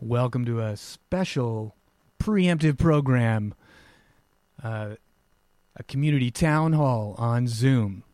[0.00, 1.74] Welcome to a special
[2.20, 3.52] preemptive program,
[4.62, 4.90] uh,
[5.74, 8.04] a community town hall on Zoom.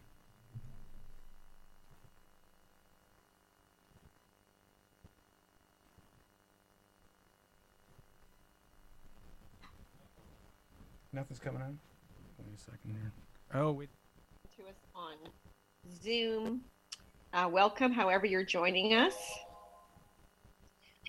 [11.13, 11.79] Nothing's coming on.
[12.39, 13.13] Wait a second here.
[13.53, 13.91] Oh, wait.
[14.57, 15.17] to us on
[16.03, 16.63] Zoom.
[17.35, 19.15] Uh, welcome, however, you're joining us.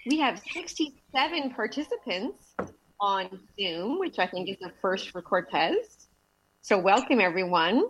[0.08, 2.54] We have 67 participants
[3.00, 6.08] on Zoom, which I think is a first for Cortes.
[6.62, 7.86] So, welcome, everyone.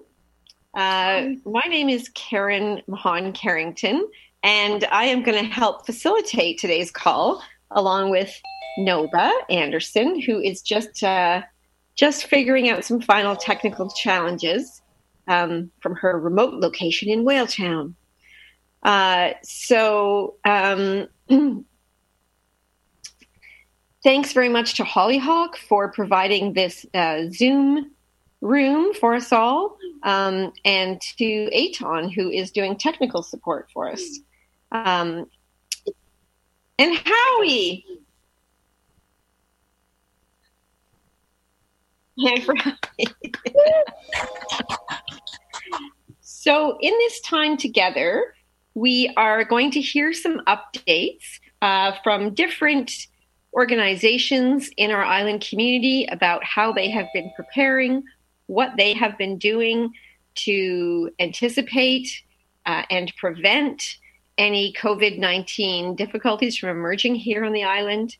[0.73, 4.09] Uh, my name is Karen Mahan Carrington,
[4.43, 8.33] and I am going to help facilitate today's call along with
[8.79, 11.41] Noba Anderson, who is just uh,
[11.95, 14.81] just figuring out some final technical challenges
[15.27, 17.93] um, from her remote location in Whaletown.
[18.83, 21.09] Uh, so, um,
[24.06, 27.89] thanks very much to Hollyhock for providing this uh, Zoom
[28.39, 34.20] room for us all, um, and to Aton, who is doing technical support for us.
[34.72, 35.25] Um,
[36.80, 37.84] and Howie.
[46.28, 48.36] So, in this time together,
[48.75, 53.08] we are going to hear some updates uh, from different
[53.56, 58.03] organizations in our island community about how they have been preparing,
[58.47, 59.92] what they have been doing
[60.36, 62.08] to anticipate
[62.66, 63.97] uh, and prevent
[64.38, 68.17] any COVID 19 difficulties from emerging here on the island.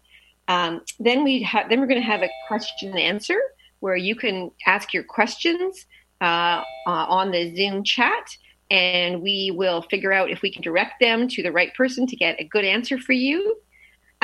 [0.48, 3.38] Um, then we ha- then we're going to have a question and answer
[3.80, 5.86] where you can ask your questions
[6.22, 8.30] uh, uh, on the Zoom chat,
[8.72, 12.16] and we will figure out if we can direct them to the right person to
[12.16, 13.58] get a good answer for you.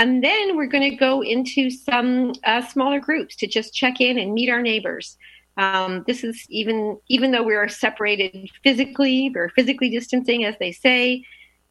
[0.01, 4.17] And then we're going to go into some uh, smaller groups to just check in
[4.17, 5.15] and meet our neighbors.
[5.57, 10.71] Um, this is even even though we are separated physically, we're physically distancing, as they
[10.71, 11.23] say.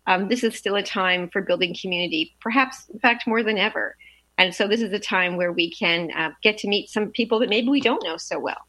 [0.07, 3.97] Um, this is still a time for building community, perhaps in fact more than ever.
[4.39, 7.41] And so this is a time where we can uh, get to meet some people
[7.41, 8.63] that maybe we don't know so well.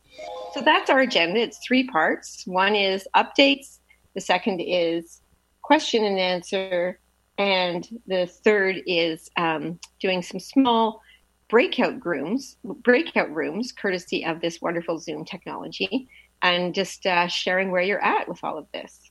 [0.55, 1.39] So that's our agenda.
[1.39, 2.47] It's three parts.
[2.47, 3.77] One is updates.
[4.15, 5.21] The second is
[5.61, 6.99] question and answer,
[7.41, 11.01] and the third is um, doing some small
[11.49, 16.07] breakout rooms, breakout rooms, courtesy of this wonderful Zoom technology,
[16.43, 19.09] and just uh, sharing where you're at with all of this.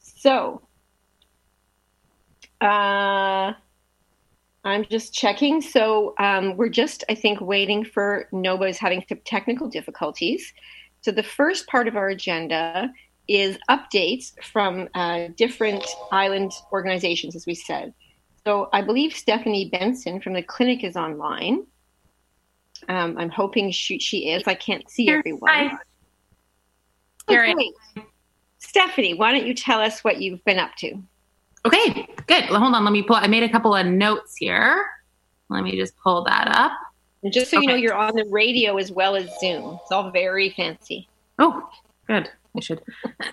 [0.00, 0.60] So,
[2.60, 3.54] uh,
[4.62, 5.62] I'm just checking.
[5.62, 10.52] So um, we're just, I think, waiting for Noba is having technical difficulties.
[11.00, 12.92] So the first part of our agenda
[13.30, 17.94] is updates from uh, different island organizations, as we said.
[18.44, 21.64] So I believe Stephanie Benson from the clinic is online.
[22.88, 24.42] Um, I'm hoping she, she is.
[24.46, 25.48] I can't see Here, everyone.
[25.48, 25.76] hi.
[27.28, 27.56] I am.
[28.58, 31.00] Stephanie, why don't you tell us what you've been up to?
[31.64, 32.50] Okay, good.
[32.50, 32.84] Well, hold on.
[32.84, 33.16] Let me pull.
[33.16, 34.84] I made a couple of notes here.
[35.50, 36.72] Let me just pull that up.
[37.22, 39.78] And just so you know, you're on the radio as well as Zoom.
[39.82, 41.08] It's all very fancy.
[41.38, 41.68] Oh,
[42.08, 42.28] good.
[42.56, 42.82] I should.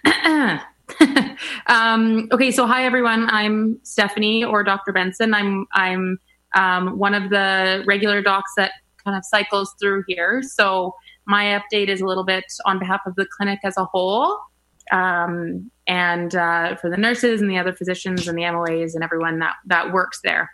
[1.68, 3.30] um, okay, so hi everyone.
[3.30, 4.92] I'm Stephanie or Dr.
[4.94, 5.34] Benson.
[5.34, 6.20] I'm I'm
[6.56, 8.72] um, one of the regular docs that
[9.04, 10.42] kind of cycles through here.
[10.44, 10.94] So
[11.26, 14.40] my update is a little bit on behalf of the clinic as a whole,
[14.92, 19.40] um, and uh, for the nurses and the other physicians and the MOAs and everyone
[19.40, 20.52] that that works there.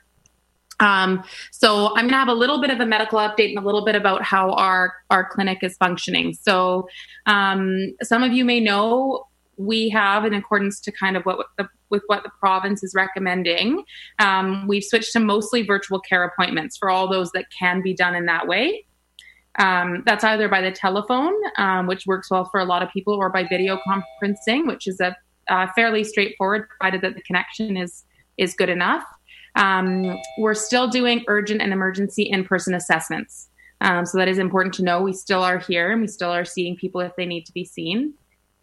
[0.79, 3.61] Um, so I'm going to have a little bit of a medical update and a
[3.61, 6.33] little bit about how our our clinic is functioning.
[6.33, 6.87] So
[7.25, 11.67] um, some of you may know we have, in accordance to kind of what the,
[11.89, 13.83] with what the province is recommending,
[14.19, 18.15] um, we've switched to mostly virtual care appointments for all those that can be done
[18.15, 18.85] in that way.
[19.59, 23.13] Um, that's either by the telephone, um, which works well for a lot of people,
[23.13, 25.15] or by video conferencing, which is a
[25.49, 28.03] uh, fairly straightforward, provided that the connection is
[28.37, 29.03] is good enough.
[29.55, 33.49] Um, we're still doing urgent and emergency in-person assessments.
[33.81, 35.01] Um, so that is important to know.
[35.01, 37.65] We still are here and we still are seeing people if they need to be
[37.65, 38.13] seen.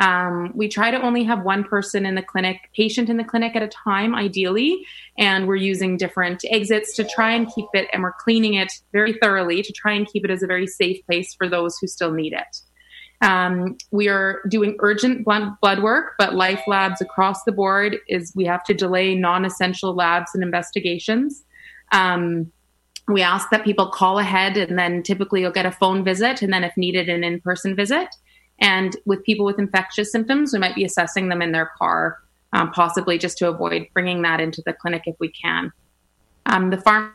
[0.00, 3.54] Um, we try to only have one person in the clinic, patient in the clinic
[3.54, 4.86] at a time, ideally,
[5.18, 9.12] and we're using different exits to try and keep it, and we're cleaning it very
[9.12, 12.12] thoroughly to try and keep it as a very safe place for those who still
[12.12, 12.62] need it.
[13.22, 18.44] Um, we are doing urgent blood, work, but life labs across the board is we
[18.46, 21.42] have to delay non-essential labs and investigations.
[21.92, 22.50] Um,
[23.08, 26.52] we ask that people call ahead, and then typically you'll get a phone visit, and
[26.52, 28.08] then if needed, an in-person visit.
[28.58, 32.18] And with people with infectious symptoms, we might be assessing them in their car,
[32.52, 35.72] um, possibly just to avoid bringing that into the clinic if we can.
[36.46, 37.12] Um, the farm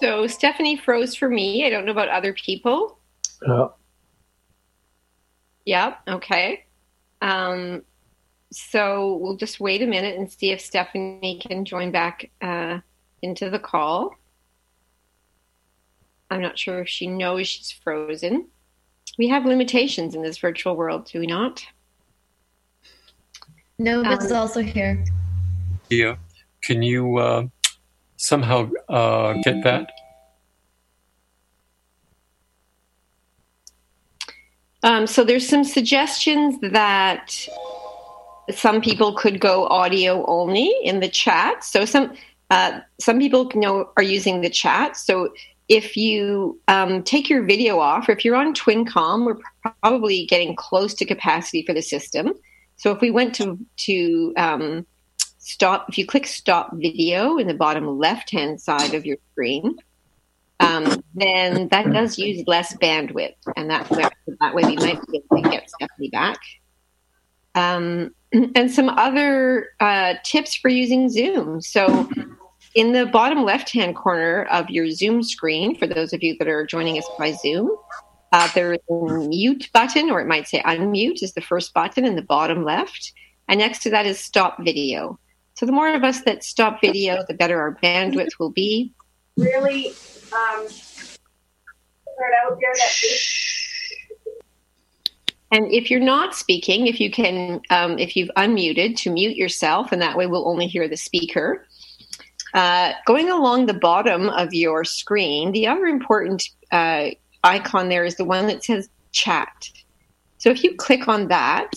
[0.00, 1.64] So Stephanie froze for me.
[1.66, 2.98] I don't know about other people.
[3.46, 3.68] Yeah.
[5.64, 6.00] Yep.
[6.08, 6.64] Okay.
[7.20, 7.82] Um,
[8.50, 12.78] so we'll just wait a minute and see if Stephanie can join back uh,
[13.22, 14.14] into the call.
[16.30, 18.48] I'm not sure if she knows she's frozen.
[19.18, 21.64] We have limitations in this virtual world, do we not?
[23.78, 25.04] No, but it's Um, also here.
[25.90, 26.16] Yeah.
[26.62, 27.46] Can you uh,
[28.18, 29.90] somehow uh, get that?
[34.82, 37.48] Um, so there's some suggestions that
[38.50, 41.64] some people could go audio only in the chat.
[41.64, 42.12] So some
[42.50, 44.96] uh, some people know are using the chat.
[44.96, 45.32] So
[45.68, 50.56] if you um, take your video off, or if you're on TwinCom, we're probably getting
[50.56, 52.32] close to capacity for the system.
[52.76, 54.86] So if we went to to um,
[55.48, 59.78] stop, if you click stop video in the bottom left hand side of your screen,
[60.60, 65.42] um, then that does use less bandwidth, and that that way we might be able
[65.42, 66.38] to get Stephanie back.
[67.54, 68.14] Um,
[68.54, 71.62] and some other uh, tips for using Zoom.
[71.62, 72.08] So,
[72.74, 76.66] in the bottom left-hand corner of your Zoom screen, for those of you that are
[76.66, 77.70] joining us by Zoom,
[78.32, 82.04] uh, there is a mute button, or it might say unmute, is the first button
[82.04, 83.14] in the bottom left,
[83.48, 85.18] and next to that is stop video.
[85.58, 88.92] So, the more of us that stop video, the better our bandwidth will be.
[89.36, 89.88] really
[90.32, 90.68] um,
[92.46, 92.92] out there that
[95.50, 99.90] And if you're not speaking, if you can, um, if you've unmuted, to mute yourself,
[99.90, 101.66] and that way we'll only hear the speaker.
[102.54, 107.08] Uh, going along the bottom of your screen, the other important uh,
[107.42, 109.68] icon there is the one that says chat.
[110.36, 111.72] So if you click on that,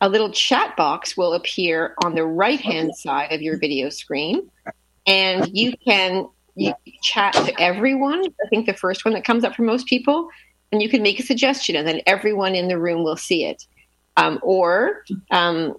[0.00, 4.50] a little chat box will appear on the right hand side of your video screen,
[5.06, 6.26] and you can
[6.56, 8.24] you chat to everyone.
[8.24, 10.28] I think the first one that comes up for most people
[10.72, 13.64] and you can make a suggestion and then everyone in the room will see it.
[14.16, 15.76] Um, or um,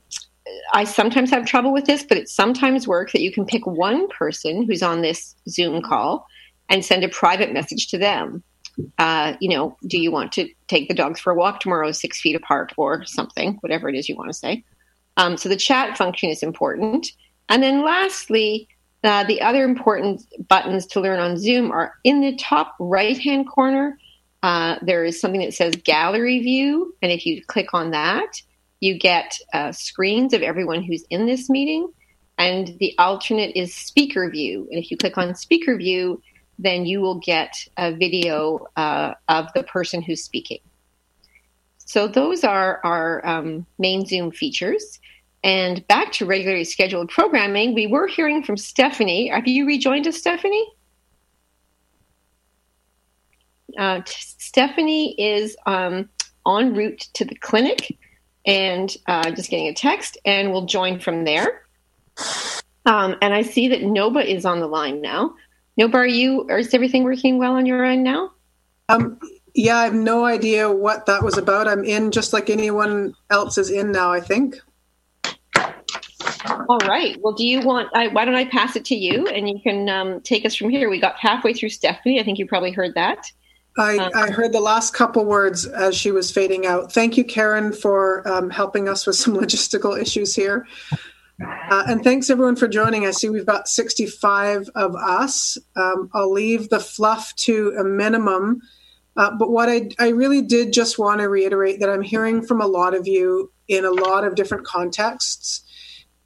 [0.73, 4.07] i sometimes have trouble with this but it sometimes works that you can pick one
[4.07, 6.25] person who's on this zoom call
[6.69, 8.43] and send a private message to them
[8.97, 12.19] uh, you know do you want to take the dogs for a walk tomorrow six
[12.21, 14.63] feet apart or something whatever it is you want to say
[15.17, 17.07] um, so the chat function is important
[17.49, 18.67] and then lastly
[19.03, 23.47] uh, the other important buttons to learn on zoom are in the top right hand
[23.47, 23.97] corner
[24.43, 26.95] uh, there is something that says gallery view.
[27.01, 28.41] And if you click on that,
[28.79, 31.91] you get uh, screens of everyone who's in this meeting.
[32.37, 34.67] And the alternate is speaker view.
[34.71, 36.21] And if you click on speaker view,
[36.61, 40.59] then you will get a video uh, of the person who's speaking.
[41.77, 44.99] So those are our um, main Zoom features.
[45.43, 49.29] And back to regularly scheduled programming, we were hearing from Stephanie.
[49.29, 50.67] Have you rejoined us, Stephanie?
[53.77, 56.09] Uh, Stephanie is um,
[56.47, 57.97] en route to the clinic
[58.45, 61.63] and uh, just getting a text, and we'll join from there.
[62.85, 65.35] Um, and I see that Noba is on the line now.
[65.79, 66.47] Noba, are you?
[66.49, 68.31] Is everything working well on your end now?
[68.89, 69.19] Um,
[69.53, 71.67] yeah, I have no idea what that was about.
[71.67, 74.59] I'm in just like anyone else is in now, I think.
[76.67, 77.17] All right.
[77.21, 77.89] Well, do you want?
[77.93, 80.69] I, why don't I pass it to you, and you can um, take us from
[80.69, 80.89] here.
[80.89, 82.19] We got halfway through Stephanie.
[82.19, 83.31] I think you probably heard that.
[83.77, 86.91] I, Uh, I heard the last couple words as she was fading out.
[86.91, 90.67] Thank you, Karen, for um, helping us with some logistical issues here.
[91.41, 93.05] Uh, and thanks everyone for joining.
[93.05, 95.57] I see we've got 65 of us.
[95.75, 98.61] Um, I'll leave the fluff to a minimum.
[99.17, 102.61] Uh, but what I, I really did just want to reiterate that I'm hearing from
[102.61, 105.63] a lot of you in a lot of different contexts.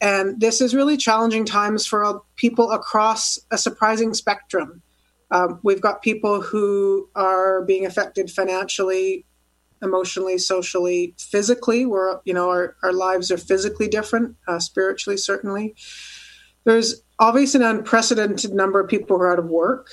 [0.02, 4.82] And this is really challenging times for people across a surprising spectrum.
[5.32, 9.26] Um, we've got people who are being affected financially,
[9.82, 11.86] emotionally, socially, physically.
[11.86, 15.76] Where you know our, our lives are physically different, uh, spiritually certainly.
[16.66, 19.90] There's obviously an unprecedented number of people who are out of work.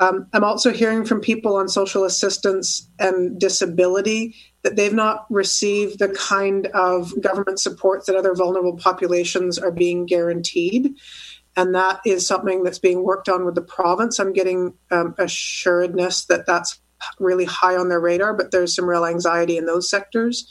[0.00, 5.98] Um, I'm also hearing from people on social assistance and disability that they've not received
[5.98, 10.94] the kind of government support that other vulnerable populations are being guaranteed
[11.56, 14.18] and that is something that's being worked on with the province.
[14.18, 16.80] I'm getting um, assuredness that that's
[17.18, 20.50] really high on their radar, but there's some real anxiety in those sectors.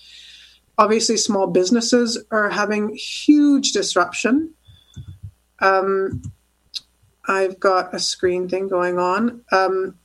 [0.77, 4.53] Obviously, small businesses are having huge disruption.
[5.59, 6.21] Um,
[7.27, 9.41] I've got a screen thing going on.
[9.51, 9.95] Um,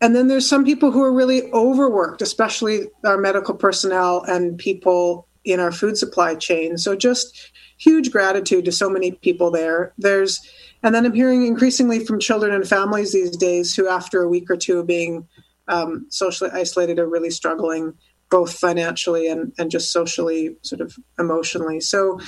[0.00, 5.26] and then there's some people who are really overworked, especially our medical personnel and people
[5.44, 6.76] in our food supply chain.
[6.76, 9.92] So just huge gratitude to so many people there.
[9.98, 10.40] There's,
[10.82, 14.50] and then I'm hearing increasingly from children and families these days who, after a week
[14.50, 15.26] or two of being
[15.68, 17.94] um, socially isolated, are really struggling
[18.30, 21.80] both financially and, and just socially, sort of emotionally.
[21.80, 22.18] So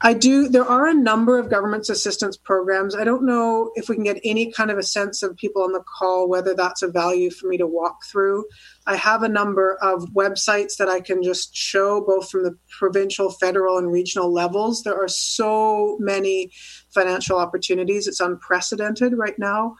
[0.00, 0.48] I do.
[0.48, 2.94] There are a number of government's assistance programs.
[2.94, 5.72] I don't know if we can get any kind of a sense of people on
[5.72, 8.44] the call whether that's a value for me to walk through.
[8.86, 13.30] I have a number of websites that I can just show, both from the provincial,
[13.30, 14.84] federal, and regional levels.
[14.84, 16.52] There are so many
[16.90, 19.74] financial opportunities; it's unprecedented right now.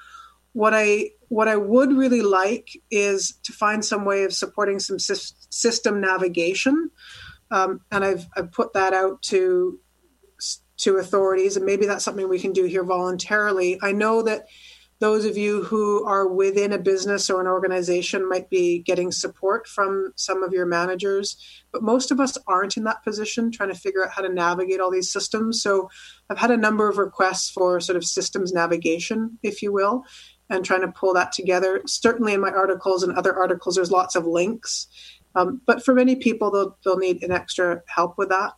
[0.59, 4.99] What I what I would really like is to find some way of supporting some
[4.99, 6.91] system navigation,
[7.53, 9.79] um, and I've I've put that out to
[10.79, 13.79] to authorities, and maybe that's something we can do here voluntarily.
[13.81, 14.47] I know that
[15.01, 19.69] those of you who are within a business or an organization might be getting support
[19.69, 21.37] from some of your managers,
[21.73, 24.81] but most of us aren't in that position trying to figure out how to navigate
[24.81, 25.63] all these systems.
[25.63, 25.89] So
[26.29, 30.03] I've had a number of requests for sort of systems navigation, if you will,
[30.51, 31.83] and trying to pull that together.
[31.87, 34.87] Certainly in my articles and other articles, there's lots of links.
[35.35, 38.53] Um, but for many people, they'll, they'll need an extra help with that.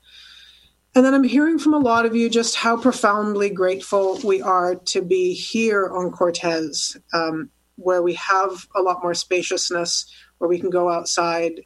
[0.95, 4.75] And then I'm hearing from a lot of you just how profoundly grateful we are
[4.75, 10.59] to be here on Cortes, um, where we have a lot more spaciousness, where we
[10.59, 11.61] can go outside,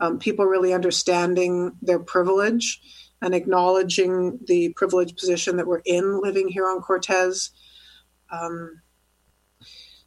[0.00, 2.80] um, people really understanding their privilege
[3.22, 7.50] and acknowledging the privileged position that we're in living here on Cortes.
[8.30, 8.82] Um,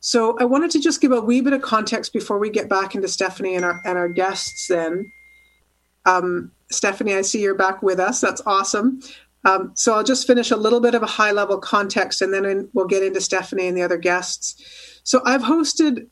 [0.09, 2.95] so I wanted to just give a wee bit of context before we get back
[2.95, 4.65] into Stephanie and our and our guests.
[4.67, 5.11] Then,
[6.07, 8.19] um, Stephanie, I see you're back with us.
[8.19, 9.01] That's awesome.
[9.45, 12.43] Um, so I'll just finish a little bit of a high level context and then
[12.43, 14.55] in, we'll get into Stephanie and the other guests.
[15.03, 16.07] So I've hosted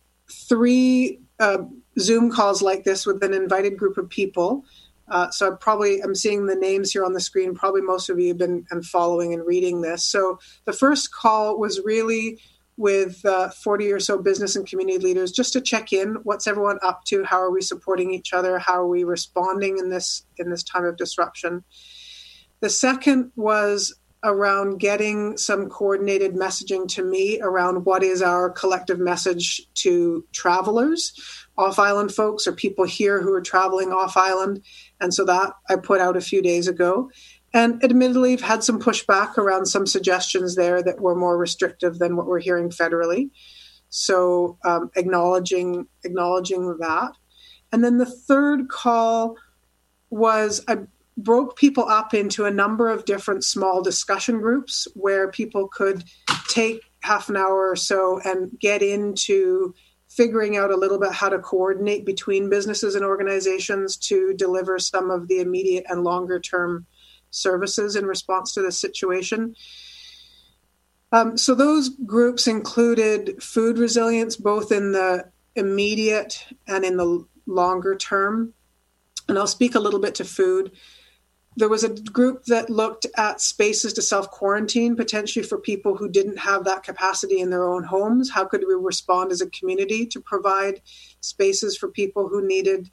[0.47, 1.63] three uh,
[1.97, 4.63] Zoom calls like this with an invited group of people.
[5.07, 7.55] Uh, so I'm probably I'm seeing the names here on the screen.
[7.55, 10.05] Probably most of you have been and following and reading this.
[10.05, 12.37] So the first call was really
[12.77, 16.77] with uh, 40 or so business and community leaders just to check in what's everyone
[16.83, 20.49] up to how are we supporting each other how are we responding in this in
[20.49, 21.63] this time of disruption.
[22.59, 28.99] The second was around getting some coordinated messaging to me around what is our collective
[28.99, 31.13] message to travelers
[31.55, 34.59] off island folks or people here who are traveling off island
[34.99, 37.09] and so that i put out a few days ago
[37.57, 42.15] and admittedly, I've had some pushback around some suggestions there that were more restrictive than
[42.15, 43.31] what we're hearing federally.
[43.89, 47.13] So um, acknowledging acknowledging that,
[47.71, 49.37] and then the third call
[50.11, 50.77] was I
[51.17, 56.03] broke people up into a number of different small discussion groups where people could
[56.47, 59.73] take half an hour or so and get into
[60.09, 65.09] figuring out a little bit how to coordinate between businesses and organizations to deliver some
[65.09, 66.85] of the immediate and longer term
[67.29, 69.55] services in response to this situation.
[71.11, 77.95] Um, so those groups included food resilience, both in the immediate and in the longer
[77.95, 78.53] term.
[79.27, 80.71] And I'll speak a little bit to food.
[81.55, 86.07] There was a group that looked at spaces to self quarantine, potentially for people who
[86.07, 88.29] didn't have that capacity in their own homes.
[88.29, 90.81] How could we respond as a community to provide
[91.21, 92.91] spaces for people who needed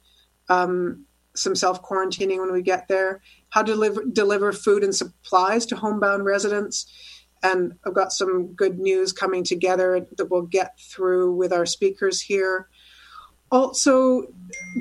[0.49, 3.21] um, some self quarantining when we get there?
[3.55, 6.87] How to deliver, deliver food and supplies to homebound residents.
[7.41, 12.19] And I've got some good news coming together that we'll get through with our speakers
[12.19, 12.67] here.
[13.51, 14.23] Also,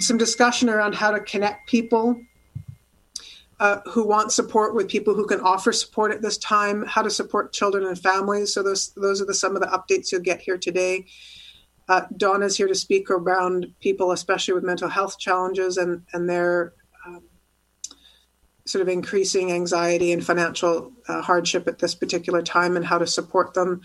[0.00, 2.20] some discussion around how to connect people
[3.60, 7.10] uh, who want support with people who can offer support at this time, how to
[7.10, 8.52] support children and families.
[8.52, 11.06] So those those are the, some of the updates you'll get here today.
[11.88, 16.28] Uh, Dawn is here to speak around people, especially with mental health challenges and and
[16.28, 16.72] their
[18.66, 23.06] sort of increasing anxiety and financial uh, hardship at this particular time and how to
[23.06, 23.80] support them.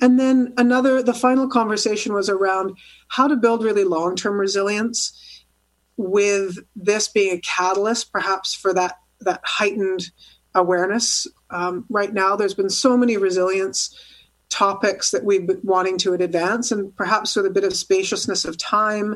[0.00, 2.76] And then another, the final conversation was around
[3.08, 5.44] how to build really long term resilience
[5.96, 10.10] with this being a catalyst perhaps for that, that heightened
[10.54, 11.26] awareness.
[11.50, 13.96] Um, right now, there's been so many resilience
[14.48, 18.58] topics that we've been wanting to advance, and perhaps with a bit of spaciousness of
[18.58, 19.14] time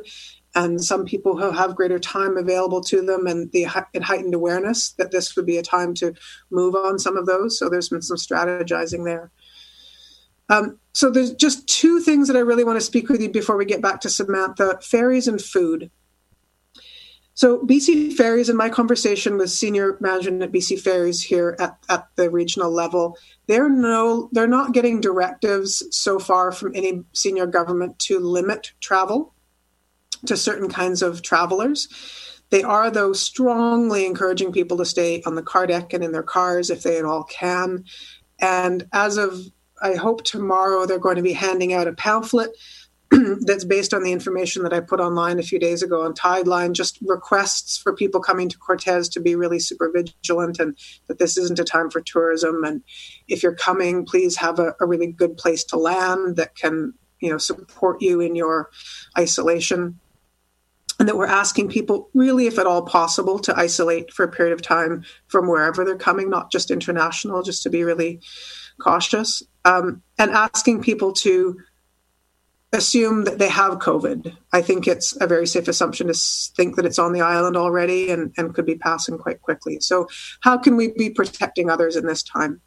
[0.55, 5.13] and some people who have greater time available to them and the heightened awareness that
[5.13, 6.13] this would be a time to
[6.51, 7.59] move on some of those.
[7.59, 9.31] So there's been some strategizing there.
[10.49, 13.57] Um, so there's just two things that I really want to speak with you before
[13.57, 15.91] we get back to Samantha: ferries and food.
[17.35, 22.09] So BC Ferries, in my conversation with senior management at BC Ferries here at, at
[22.17, 23.17] the regional level,
[23.47, 29.33] they're no they're not getting directives so far from any senior government to limit travel
[30.27, 31.89] to certain kinds of travelers.
[32.51, 36.23] They are, though, strongly encouraging people to stay on the car deck and in their
[36.23, 37.85] cars if they at all can.
[38.41, 39.39] And as of,
[39.81, 42.51] I hope tomorrow, they're going to be handing out a pamphlet
[43.41, 46.73] that's based on the information that I put online a few days ago on Tideline,
[46.73, 51.37] just requests for people coming to Cortes to be really super vigilant and that this
[51.37, 52.65] isn't a time for tourism.
[52.65, 52.83] And
[53.27, 57.31] if you're coming, please have a, a really good place to land that can, you
[57.31, 58.71] know, support you in your
[59.19, 59.99] isolation
[61.01, 64.53] and that we're asking people really if at all possible to isolate for a period
[64.53, 68.21] of time from wherever they're coming not just international just to be really
[68.81, 71.59] cautious um, and asking people to
[72.73, 74.37] assume that they have covid.
[74.53, 76.15] I think it's a very safe assumption to
[76.57, 79.81] think that it's on the island already and, and could be passing quite quickly.
[79.81, 80.07] So
[80.41, 82.61] how can we be protecting others in this time?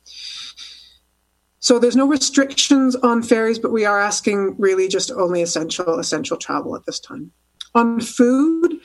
[1.59, 6.35] So there's no restrictions on ferries but we are asking really just only essential essential
[6.35, 7.31] travel at this time
[7.75, 8.79] on food.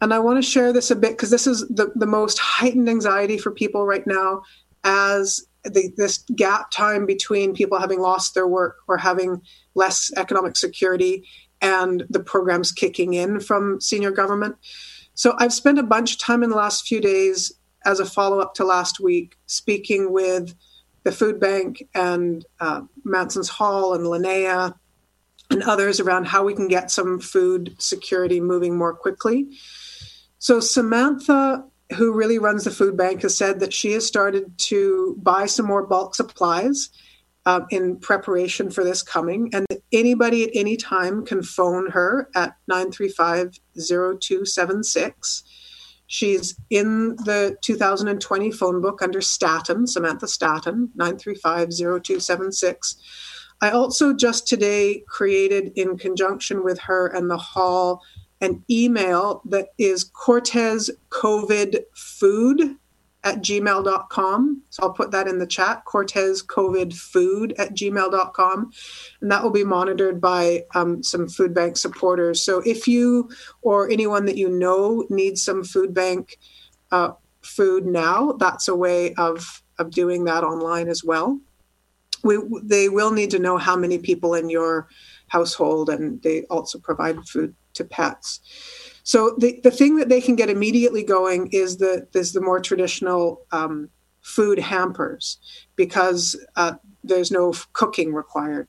[0.00, 2.88] And I want to share this a bit because this is the, the most heightened
[2.88, 4.42] anxiety for people right now
[4.84, 9.40] as the, this gap time between people having lost their work or having
[9.74, 11.24] less economic security
[11.60, 14.56] and the programs kicking in from senior government.
[15.14, 17.52] So I've spent a bunch of time in the last few days
[17.86, 20.54] as a follow up to last week speaking with
[21.04, 24.74] the food bank and uh, Manson's Hall and Linnaea
[25.50, 29.48] and others around how we can get some food security moving more quickly.
[30.38, 31.64] So, Samantha,
[31.96, 35.66] who really runs the food bank, has said that she has started to buy some
[35.66, 36.90] more bulk supplies
[37.46, 39.50] uh, in preparation for this coming.
[39.54, 45.44] And anybody at any time can phone her at 935 0276.
[46.08, 52.96] She's in the 2020 phone book under Staton, Samantha Staton, 935 0276
[53.60, 58.02] I also just today created, in conjunction with her and the hall,
[58.40, 62.76] an email that is Cortes COVID food
[63.24, 64.62] at gmail.com.
[64.70, 68.70] So I'll put that in the chat Cortes COVID food at gmail.com.
[69.20, 72.44] And that will be monitored by um, some food bank supporters.
[72.44, 73.30] So if you
[73.62, 76.38] or anyone that you know needs some food bank
[76.92, 81.40] uh, food now, that's a way of, of doing that online as well
[82.22, 84.88] we, they will need to know how many people in your
[85.28, 88.40] household, and they also provide food to pets.
[89.02, 92.60] So the, the thing that they can get immediately going is the is the more
[92.60, 93.88] traditional um,
[94.22, 95.38] food hampers
[95.76, 96.72] because uh,
[97.04, 98.68] there's no cooking required.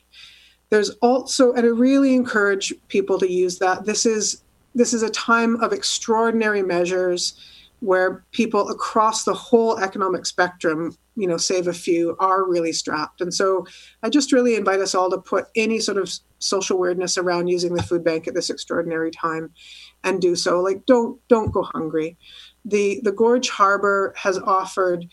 [0.70, 3.86] There's also, and I really encourage people to use that.
[3.86, 4.44] This is
[4.76, 7.34] this is a time of extraordinary measures
[7.80, 13.22] where people across the whole economic spectrum you know, save a few, are really strapped.
[13.22, 13.66] And so
[14.04, 17.74] I just really invite us all to put any sort of social weirdness around using
[17.74, 19.52] the food bank at this extraordinary time
[20.04, 20.62] and do so.
[20.62, 22.18] Like don't don't go hungry.
[22.64, 25.08] The the Gorge Harbor has offered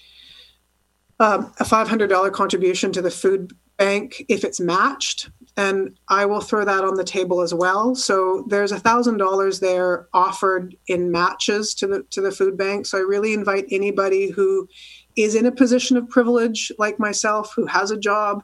[1.20, 6.64] um, a $500 contribution to the food bank if it's matched and I will throw
[6.64, 7.95] that on the table as well.
[7.95, 12.87] So there's a thousand dollars there offered in matches to the to the food bank.
[12.87, 14.69] So I really invite anybody who
[15.17, 18.43] is in a position of privilege, like myself, who has a job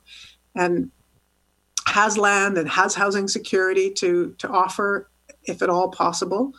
[0.55, 0.90] and
[1.87, 5.11] has land and has housing security to, to offer,
[5.44, 6.53] if at all possible.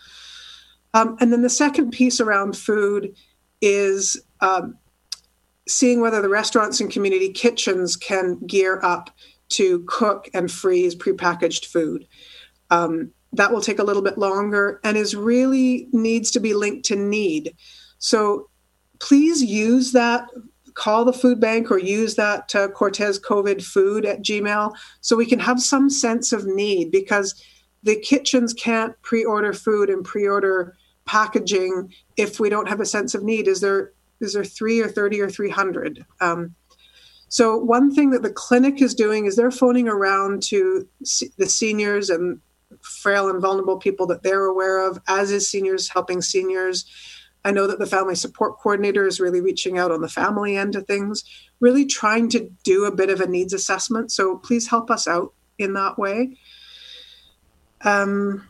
[0.94, 3.16] Um, and then the second piece around food
[3.62, 4.78] is um,
[5.68, 9.10] seeing whether the restaurants and community kitchens can gear up
[9.52, 12.08] to cook and freeze prepackaged food.
[12.70, 16.86] Um, that will take a little bit longer and is really needs to be linked
[16.86, 17.56] to need.
[18.00, 18.50] So
[19.00, 20.28] please use that
[20.74, 25.26] call the food bank or use that uh, Cortes COVID food at Gmail so we
[25.26, 27.44] can have some sense of need because
[27.84, 32.86] the kitchens can't pre order food and pre order packaging if we don't have a
[32.86, 33.48] sense of need.
[33.48, 36.06] Is there is there three or 30 or 300?
[36.20, 36.56] Um,
[37.32, 40.88] so, one thing that the clinic is doing is they're phoning around to
[41.38, 42.40] the seniors and
[42.82, 46.86] frail and vulnerable people that they're aware of, as is seniors helping seniors
[47.44, 50.76] I know that the family support coordinator is really reaching out on the family end
[50.76, 51.24] of things,
[51.60, 54.12] really trying to do a bit of a needs assessment.
[54.12, 56.38] So please help us out in that way.
[57.84, 58.48] Um,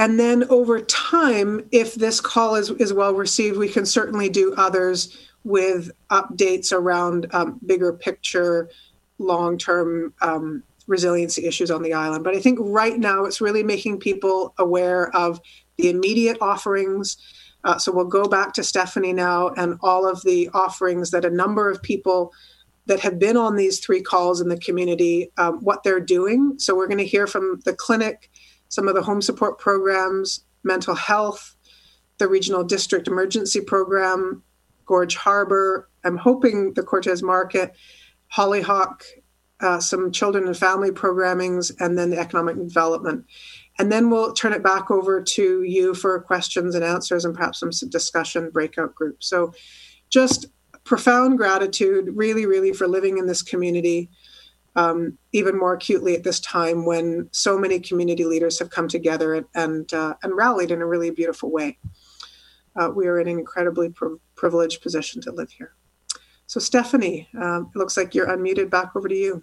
[0.00, 4.54] and then over time, if this call is, is well received, we can certainly do
[4.56, 8.70] others with updates around um, bigger picture,
[9.18, 12.24] long term um, resiliency issues on the island.
[12.24, 15.38] But I think right now it's really making people aware of
[15.76, 17.18] the immediate offerings.
[17.64, 21.30] Uh, so we'll go back to Stephanie now and all of the offerings that a
[21.30, 22.32] number of people
[22.86, 26.54] that have been on these three calls in the community um, what they're doing.
[26.58, 28.29] So we're going to hear from the clinic,
[28.70, 31.54] some of the home support programs, mental health,
[32.18, 34.42] the regional district emergency program,
[34.86, 35.88] Gorge Harbor.
[36.04, 37.74] I'm hoping the Cortes Market,
[38.28, 39.04] Hollyhock,
[39.60, 43.26] uh, some children and family programmings, and then the economic development.
[43.78, 47.60] And then we'll turn it back over to you for questions and answers and perhaps
[47.60, 49.28] some discussion breakout groups.
[49.28, 49.52] So
[50.10, 50.46] just
[50.84, 54.10] profound gratitude, really, really, for living in this community,
[54.80, 59.44] um, even more acutely at this time when so many community leaders have come together
[59.54, 61.78] and uh, and rallied in a really beautiful way.
[62.76, 65.74] Uh, we are in an incredibly pri- privileged position to live here.
[66.46, 68.70] So, Stephanie, um, it looks like you're unmuted.
[68.70, 69.42] Back over to you.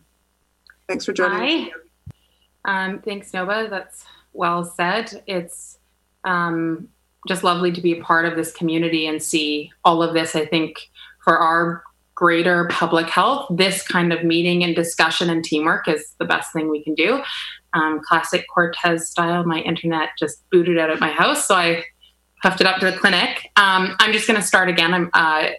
[0.87, 1.69] Thanks for joining.
[2.65, 2.85] Hi.
[2.85, 3.69] Um, thanks, Noba.
[3.69, 5.23] That's well said.
[5.27, 5.77] It's
[6.23, 6.87] um,
[7.27, 10.35] just lovely to be a part of this community and see all of this.
[10.35, 10.89] I think
[11.23, 11.83] for our
[12.17, 16.67] greater public health, this kind of meeting and discussion and teamwork is the best thing
[16.67, 17.21] we can do.
[17.73, 21.83] Um, classic Cortes style, my internet just booted out at my house, so I
[22.41, 23.51] puffed it up to the clinic.
[23.55, 24.95] Um, I'm just going to start again.
[24.95, 25.49] I'm uh,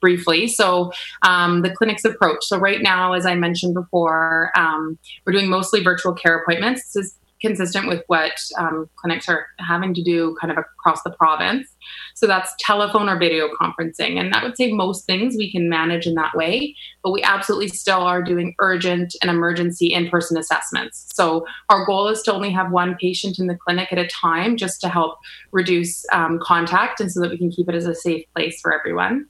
[0.00, 0.48] briefly.
[0.48, 0.90] So,
[1.22, 2.38] um, the clinic's approach.
[2.42, 6.92] So, right now, as I mentioned before, um, we're doing mostly virtual care appointments.
[6.92, 11.10] This is consistent with what um, clinics are having to do kind of across the
[11.10, 11.68] province.
[12.14, 14.18] So that's telephone or video conferencing.
[14.18, 17.68] And I would say most things we can manage in that way, but we absolutely
[17.68, 21.06] still are doing urgent and emergency in person assessments.
[21.14, 24.56] So our goal is to only have one patient in the clinic at a time
[24.56, 25.18] just to help
[25.52, 28.78] reduce um, contact and so that we can keep it as a safe place for
[28.78, 29.26] everyone.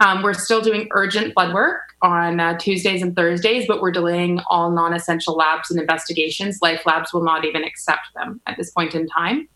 [0.00, 4.40] Um, we're still doing urgent blood work on uh, Tuesdays and Thursdays, but we're delaying
[4.48, 6.58] all non essential labs and investigations.
[6.60, 9.48] Life Labs will not even accept them at this point in time.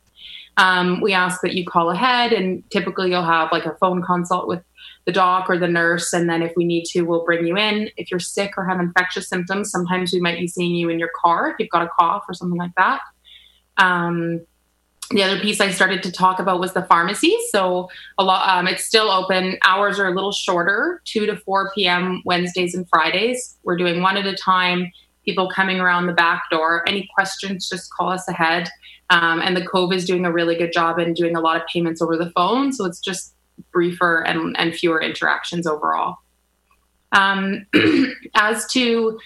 [0.57, 4.49] Um, we ask that you call ahead, and typically you'll have like a phone consult
[4.49, 4.63] with
[5.07, 6.13] the doc or the nurse.
[6.13, 7.91] And then if we need to, we'll bring you in.
[7.97, 11.11] If you're sick or have infectious symptoms, sometimes we might be seeing you in your
[11.23, 13.01] car if you've got a cough or something like that.
[13.77, 14.43] Um,
[15.11, 17.37] the other piece I started to talk about was the pharmacy.
[17.51, 19.59] So a lot, um, it's still open.
[19.65, 22.23] Hours are a little shorter, two to four p.m.
[22.25, 23.57] Wednesdays and Fridays.
[23.65, 24.91] We're doing one at a time.
[25.25, 26.89] People coming around the back door.
[26.89, 28.69] Any questions, just call us ahead.
[29.11, 31.67] Um, and the Cove is doing a really good job in doing a lot of
[31.67, 32.73] payments over the phone.
[32.73, 33.35] So it's just
[33.73, 36.17] briefer and, and fewer interactions overall.
[37.13, 37.67] Um,
[38.37, 39.19] as to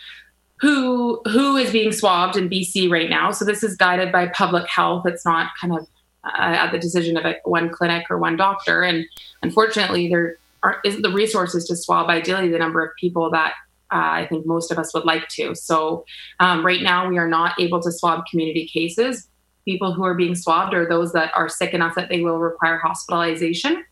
[0.65, 3.31] who who is being swabbed in BC right now.
[3.33, 5.05] So this is guided by public health.
[5.07, 5.87] It's not kind of
[6.25, 8.83] uh, at the decision of a, one clinic or one doctor.
[8.83, 9.05] And
[9.43, 13.53] unfortunately, there are, isn't the resources to swab ideally the number of people that
[13.93, 15.55] uh, I think most of us would like to.
[15.55, 16.07] So
[16.41, 19.29] um, right now, we are not able to swab community cases.
[19.67, 22.79] People who are being swabbed are those that are sick enough that they will require
[22.79, 23.85] hospitalization.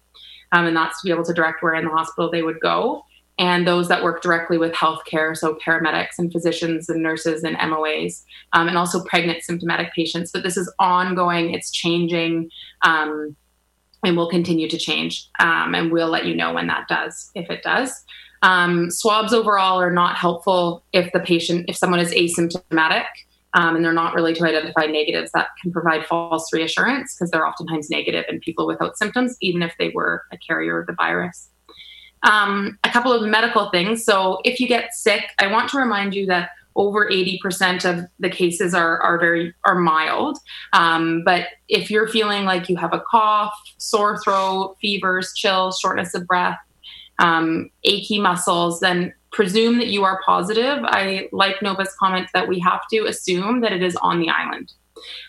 [0.52, 3.04] Um, and that's to be able to direct where in the hospital they would go
[3.38, 8.22] and those that work directly with healthcare, so paramedics and physicians and nurses and MOAs,
[8.52, 10.30] um, and also pregnant symptomatic patients.
[10.32, 12.50] But this is ongoing, it's changing,
[12.82, 13.34] um,
[14.04, 15.28] and will continue to change.
[15.38, 18.04] Um, and we'll let you know when that does, if it does.
[18.42, 23.06] Um, swabs overall are not helpful if the patient, if someone is asymptomatic.
[23.54, 27.46] Um, and they're not really to identify negatives that can provide false reassurance because they're
[27.46, 31.50] oftentimes negative in people without symptoms, even if they were a carrier of the virus.
[32.24, 34.04] Um, a couple of medical things.
[34.04, 38.30] So, if you get sick, I want to remind you that over 80% of the
[38.30, 40.38] cases are, are very are mild.
[40.72, 46.14] Um, but if you're feeling like you have a cough sore throat fevers chills shortness
[46.14, 46.56] of breath
[47.18, 50.80] um, achy muscles then presume that you are positive.
[50.84, 54.72] I like Noba's comment that we have to assume that it is on the island.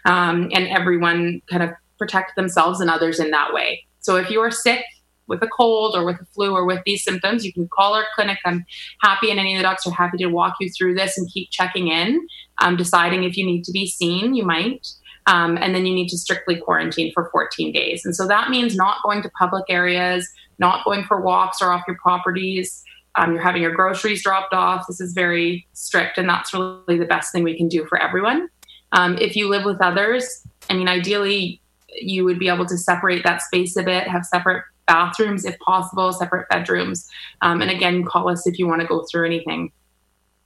[0.05, 3.85] Um, and everyone kind of protect themselves and others in that way.
[4.01, 4.83] So if you are sick
[5.33, 8.05] with a cold or with a flu or with these symptoms, you can call our
[8.15, 8.37] clinic.
[8.45, 8.65] I'm
[9.01, 11.49] happy, and any of the docs are happy to walk you through this and keep
[11.51, 12.25] checking in,
[12.59, 14.35] um, deciding if you need to be seen.
[14.35, 14.87] You might.
[15.25, 18.03] Um, and then you need to strictly quarantine for 14 days.
[18.03, 20.27] And so that means not going to public areas,
[20.59, 22.83] not going for walks or off your properties.
[23.15, 24.85] Um, you're having your groceries dropped off.
[24.85, 28.49] This is very strict, and that's really the best thing we can do for everyone.
[28.91, 31.61] Um, if you live with others, I mean, ideally,
[31.95, 36.11] you would be able to separate that space a bit, have separate bathrooms if possible,
[36.11, 37.07] separate bedrooms.
[37.41, 39.71] Um, and again, call us if you want to go through anything.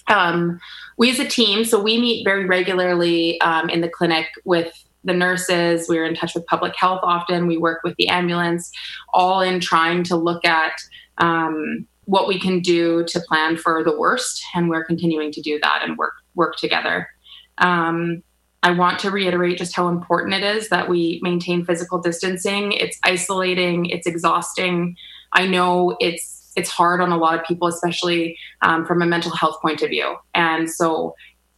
[0.07, 0.59] Um,
[0.97, 4.71] we as a team, so we meet very regularly um, in the clinic with
[5.03, 5.87] the nurses.
[5.89, 7.47] We're in touch with public health often.
[7.47, 8.71] We work with the ambulance,
[9.13, 10.73] all in trying to look at
[11.17, 14.41] um, what we can do to plan for the worst.
[14.55, 17.09] And we're continuing to do that and work work together.
[17.57, 18.23] Um,
[18.63, 22.71] I want to reiterate just how important it is that we maintain physical distancing.
[22.71, 24.95] It's isolating, it's exhausting.
[25.33, 29.31] I know it's it's hard on a lot of people, especially um, from a mental
[29.31, 30.15] health point of view.
[30.33, 31.15] And so,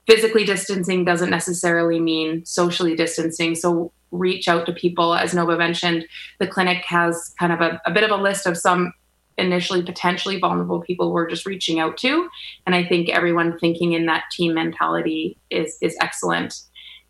[0.08, 3.56] physically distancing doesn't necessarily mean socially distancing.
[3.56, 5.16] So, reach out to people.
[5.16, 6.06] As Noba mentioned,
[6.40, 8.92] the clinic has kind of a, a bit of a list of some
[9.38, 12.28] initially potentially vulnerable people we're just reaching out to.
[12.66, 16.56] And I think everyone thinking in that team mentality is is excellent.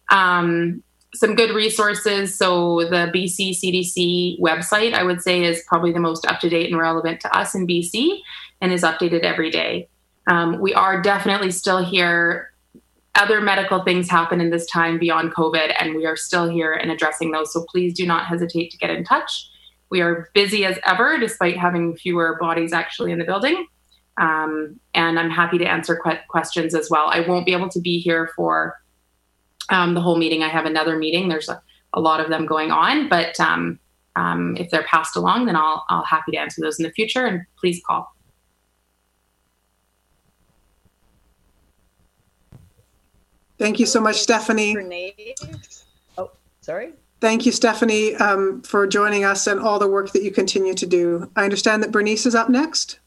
[0.10, 2.36] Um, some good resources.
[2.38, 6.70] So the BC CDC website, I would say, is probably the most up to date
[6.70, 8.20] and relevant to us in BC,
[8.62, 9.88] and is updated every day.
[10.28, 12.52] Um, we are definitely still here.
[13.16, 16.92] Other medical things happen in this time beyond COVID, and we are still here and
[16.92, 17.52] addressing those.
[17.52, 19.50] So please do not hesitate to get in touch.
[19.90, 23.66] We are busy as ever, despite having fewer bodies actually in the building.
[24.18, 27.08] Um, and I'm happy to answer que- questions as well.
[27.10, 28.76] I won't be able to be here for
[29.70, 30.44] um, the whole meeting.
[30.44, 31.30] I have another meeting.
[31.30, 31.62] There's a,
[31.94, 33.80] a lot of them going on, but um,
[34.16, 37.26] um, if they're passed along, then I'll I'll happy to answer those in the future.
[37.26, 38.14] And please call.
[43.58, 44.74] Thank you so much, Stephanie.
[46.18, 46.94] Oh, sorry.
[47.20, 50.86] Thank you, Stephanie, um, for joining us and all the work that you continue to
[50.86, 51.30] do.
[51.36, 53.00] I understand that Bernice is up next.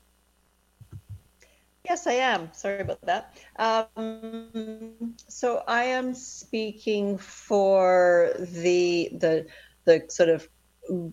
[1.92, 2.48] Yes, I am.
[2.54, 3.34] Sorry about that.
[3.56, 9.46] Um, so I am speaking for the the
[9.84, 10.48] the sort of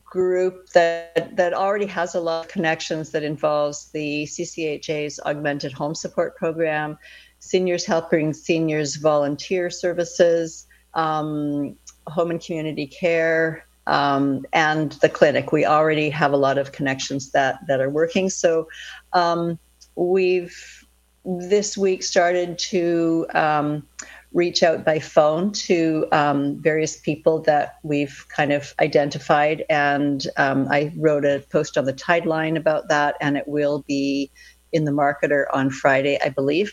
[0.06, 5.96] group that that already has a lot of connections that involves the CCHA's augmented home
[5.96, 6.98] support program,
[7.40, 11.76] seniors helping seniors volunteer services, um,
[12.08, 15.52] home and community care, um, and the clinic.
[15.52, 18.30] We already have a lot of connections that that are working.
[18.30, 18.70] So
[19.12, 19.60] um,
[20.00, 20.86] we've
[21.26, 23.86] this week started to um,
[24.32, 29.66] reach out by phone to um, various people that we've kind of identified.
[29.70, 34.32] And um, I wrote a post on the Tideline about that, and it will be
[34.72, 36.72] in the Marketeer on Friday, I believe.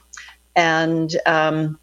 [0.55, 1.79] And um,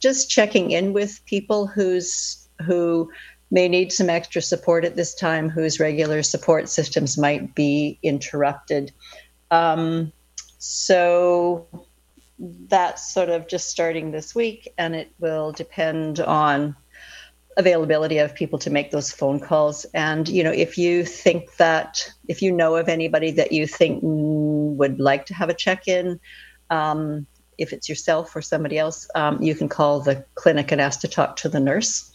[0.00, 3.10] just checking in with people who's who
[3.50, 8.92] may need some extra support at this time, whose regular support systems might be interrupted.
[9.50, 10.12] Um,
[10.64, 11.66] so
[12.38, 16.76] that's sort of just starting this week, and it will depend on
[17.56, 19.84] availability of people to make those phone calls.
[19.92, 23.98] And you know, if you think that if you know of anybody that you think
[24.04, 26.20] would like to have a check-in,
[26.70, 27.26] um,
[27.58, 31.08] if it's yourself or somebody else, um, you can call the clinic and ask to
[31.08, 32.08] talk to the nurse.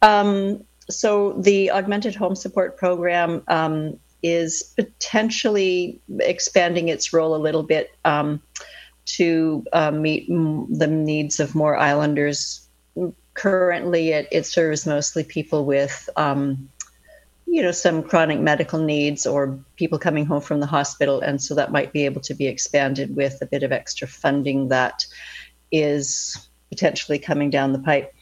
[0.00, 7.62] Um, so the augmented home support program um, is potentially expanding its role a little
[7.62, 8.40] bit um,
[9.04, 12.66] to uh, meet m- the needs of more islanders.
[13.34, 16.70] Currently, it, it serves mostly people with, um,
[17.46, 21.54] you know, some chronic medical needs or people coming home from the hospital, and so
[21.54, 25.04] that might be able to be expanded with a bit of extra funding that
[25.70, 28.14] is potentially coming down the pipe.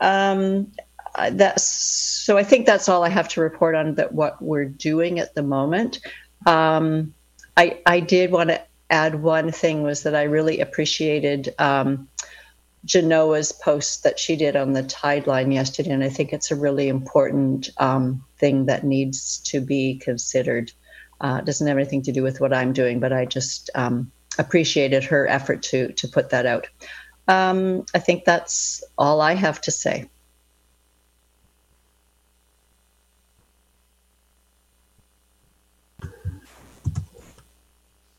[0.00, 0.72] Um,
[1.14, 4.64] uh, that's so I think that's all I have to report on that what we're
[4.64, 6.00] doing at the moment.
[6.46, 7.14] Um,
[7.56, 12.08] I I did want to add one thing was that I really appreciated um,
[12.84, 16.88] Genoa's post that she did on the Tideline yesterday, and I think it's a really
[16.88, 20.72] important um, thing that needs to be considered.
[21.20, 24.10] Uh, it doesn't have anything to do with what I'm doing, but I just um,
[24.38, 26.68] appreciated her effort to to put that out.
[27.28, 30.08] Um, I think that's all I have to say.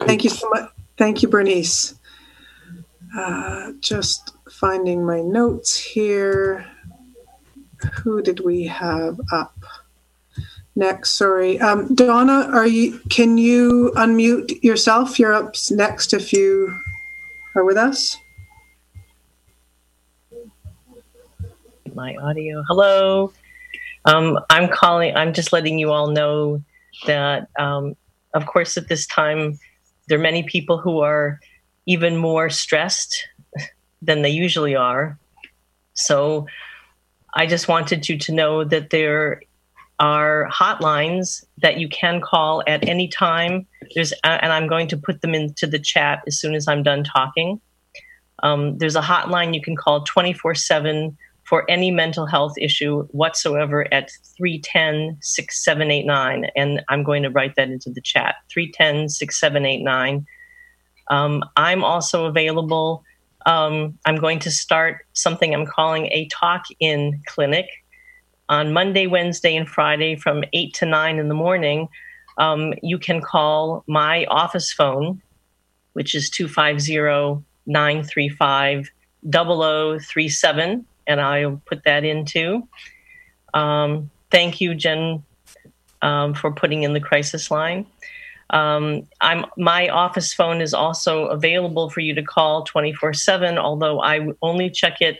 [0.05, 0.69] Thank you so much.
[0.97, 1.95] Thank you, Bernice.
[3.17, 6.65] Uh, just finding my notes here.
[8.01, 9.55] Who did we have up
[10.75, 11.11] next?
[11.17, 12.49] Sorry, um, Donna.
[12.51, 12.99] Are you?
[13.09, 15.19] Can you unmute yourself?
[15.19, 16.75] You're up next if you
[17.55, 18.17] are with us.
[21.93, 22.63] My audio.
[22.67, 23.31] Hello.
[24.05, 25.15] Um, I'm calling.
[25.15, 26.63] I'm just letting you all know
[27.05, 27.95] that, um,
[28.33, 29.59] of course, at this time
[30.13, 31.39] there are many people who are
[31.87, 33.27] even more stressed
[34.03, 35.17] than they usually are.
[35.95, 36.45] So
[37.33, 39.41] I just wanted you to know that there
[39.99, 43.65] are hotlines that you can call at any time.
[43.95, 47.03] There's, and I'm going to put them into the chat as soon as I'm done
[47.03, 47.59] talking.
[48.43, 51.17] Um, there's a hotline you can call 24 7
[51.53, 56.49] for any mental health issue whatsoever at 310 6789.
[56.55, 60.25] And I'm going to write that into the chat 310 6789.
[61.11, 63.03] Um, I'm also available.
[63.45, 67.67] Um, I'm going to start something I'm calling a talk in clinic
[68.49, 71.87] on Monday, Wednesday, and Friday from 8 to 9 in the morning.
[72.39, 75.21] um, you can call my office phone,
[75.91, 78.89] which is 250 935
[79.31, 82.67] 0037, and I'll put that in too.
[83.53, 85.23] Um, thank you, Jen,
[86.01, 87.85] um, for putting in the crisis line.
[88.49, 94.01] Um, I'm my office phone is also available for you to call 24 7, although
[94.01, 95.17] I only check it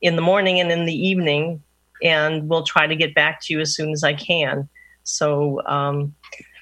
[0.00, 1.62] in the morning and in the evening,
[2.02, 4.68] and we'll try to get back to you as soon as I can.
[5.02, 6.14] So um,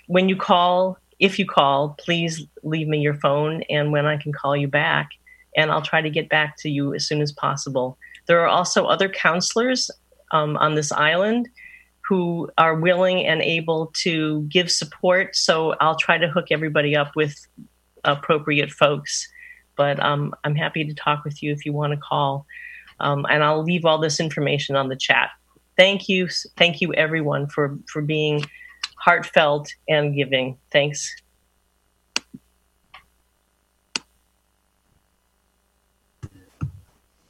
[0.07, 4.33] when you call, if you call, please leave me your phone and when I can
[4.33, 5.11] call you back,
[5.57, 7.97] and I'll try to get back to you as soon as possible.
[8.29, 9.91] There are also other counselors
[10.31, 11.49] um, on this island
[12.09, 15.35] who are willing and able to give support.
[15.37, 17.35] So I'll try to hook everybody up with
[18.05, 19.29] appropriate folks.
[19.77, 22.47] But um, I'm happy to talk with you if you want to call.
[23.01, 25.31] Um, and I'll leave all this information on the chat.
[25.77, 28.45] Thank you, thank you everyone for for being
[28.97, 30.59] heartfelt and giving.
[30.73, 31.15] Thanks.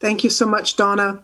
[0.01, 1.23] Thank you so much, Donna.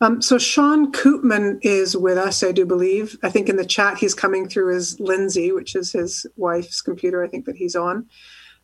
[0.00, 3.16] Um, so Sean Koopman is with us, I do believe.
[3.22, 7.24] I think in the chat he's coming through as Lindsay, which is his wife's computer,
[7.24, 8.06] I think that he's on.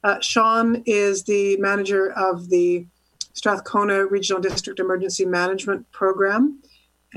[0.05, 2.87] Uh, Sean is the manager of the
[3.33, 6.63] Strathcona Regional District Emergency Management Program,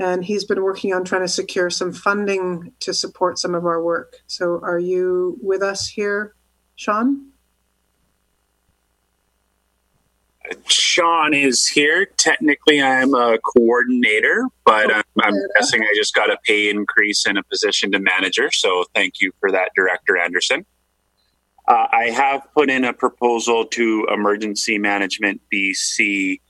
[0.00, 3.82] and he's been working on trying to secure some funding to support some of our
[3.82, 4.16] work.
[4.26, 6.34] So are you with us here,
[6.74, 7.27] Sean?
[10.66, 12.06] Sean is here.
[12.16, 17.38] Technically, I'm a coordinator, but I'm, I'm guessing I just got a pay increase and
[17.38, 18.50] a position to manager.
[18.50, 20.64] So thank you for that, Director Anderson.
[21.66, 26.40] Uh, I have put in a proposal to Emergency Management BC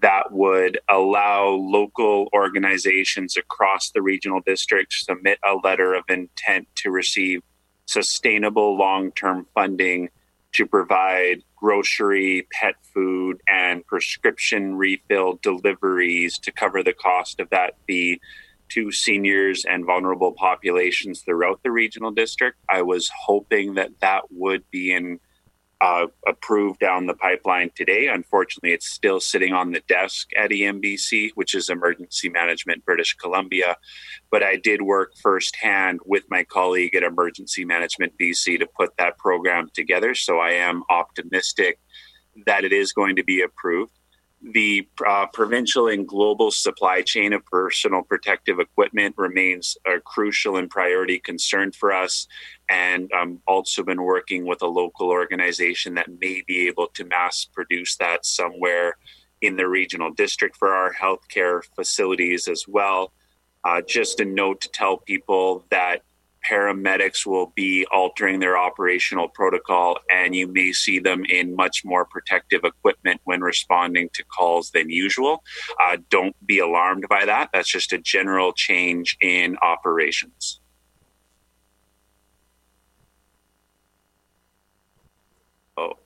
[0.00, 6.90] that would allow local organizations across the regional district submit a letter of intent to
[6.90, 7.42] receive
[7.86, 10.08] sustainable long term funding
[10.52, 17.74] to provide grocery, pet food, and prescription refill deliveries to cover the cost of that
[17.86, 18.20] fee
[18.70, 22.56] to seniors and vulnerable populations throughout the regional district.
[22.68, 25.20] I was hoping that that would be in
[25.80, 28.08] uh, approved down the pipeline today.
[28.08, 33.76] Unfortunately, it's still sitting on the desk at EMBC, which is Emergency Management British Columbia.
[34.30, 39.16] But I did work firsthand with my colleague at Emergency Management BC to put that
[39.18, 40.14] program together.
[40.14, 41.78] So I am optimistic
[42.46, 43.92] that it is going to be approved
[44.42, 50.70] the uh, provincial and global supply chain of personal protective equipment remains a crucial and
[50.70, 52.26] priority concern for us.
[52.68, 57.44] And um, also been working with a local organization that may be able to mass
[57.44, 58.96] produce that somewhere
[59.42, 63.12] in the regional district for our healthcare facilities as well.
[63.64, 66.02] Uh, just a note to tell people that
[66.48, 72.04] paramedics will be altering their operational protocol, and you may see them in much more
[72.04, 75.42] protective equipment when responding to calls than usual.
[75.82, 77.50] Uh, don't be alarmed by that.
[77.52, 80.60] That's just a general change in operations.
[85.76, 85.98] Oh.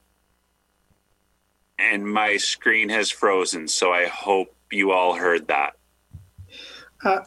[1.79, 5.75] And my screen has frozen, so I hope you all heard that.
[7.05, 7.21] Uh,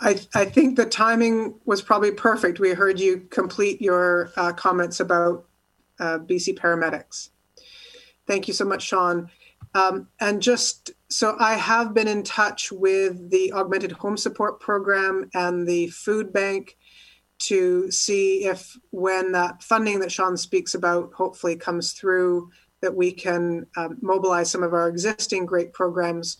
[0.00, 2.58] I, I think the timing was probably perfect.
[2.58, 5.46] We heard you complete your uh, comments about
[6.00, 7.30] uh, BC paramedics.
[8.26, 9.30] Thank you so much, Sean.
[9.74, 15.30] Um, and just so I have been in touch with the Augmented Home Support Program
[15.34, 16.76] and the Food Bank
[17.40, 23.12] to see if, when that funding that Sean speaks about hopefully comes through, that we
[23.12, 26.38] can um, mobilize some of our existing great programs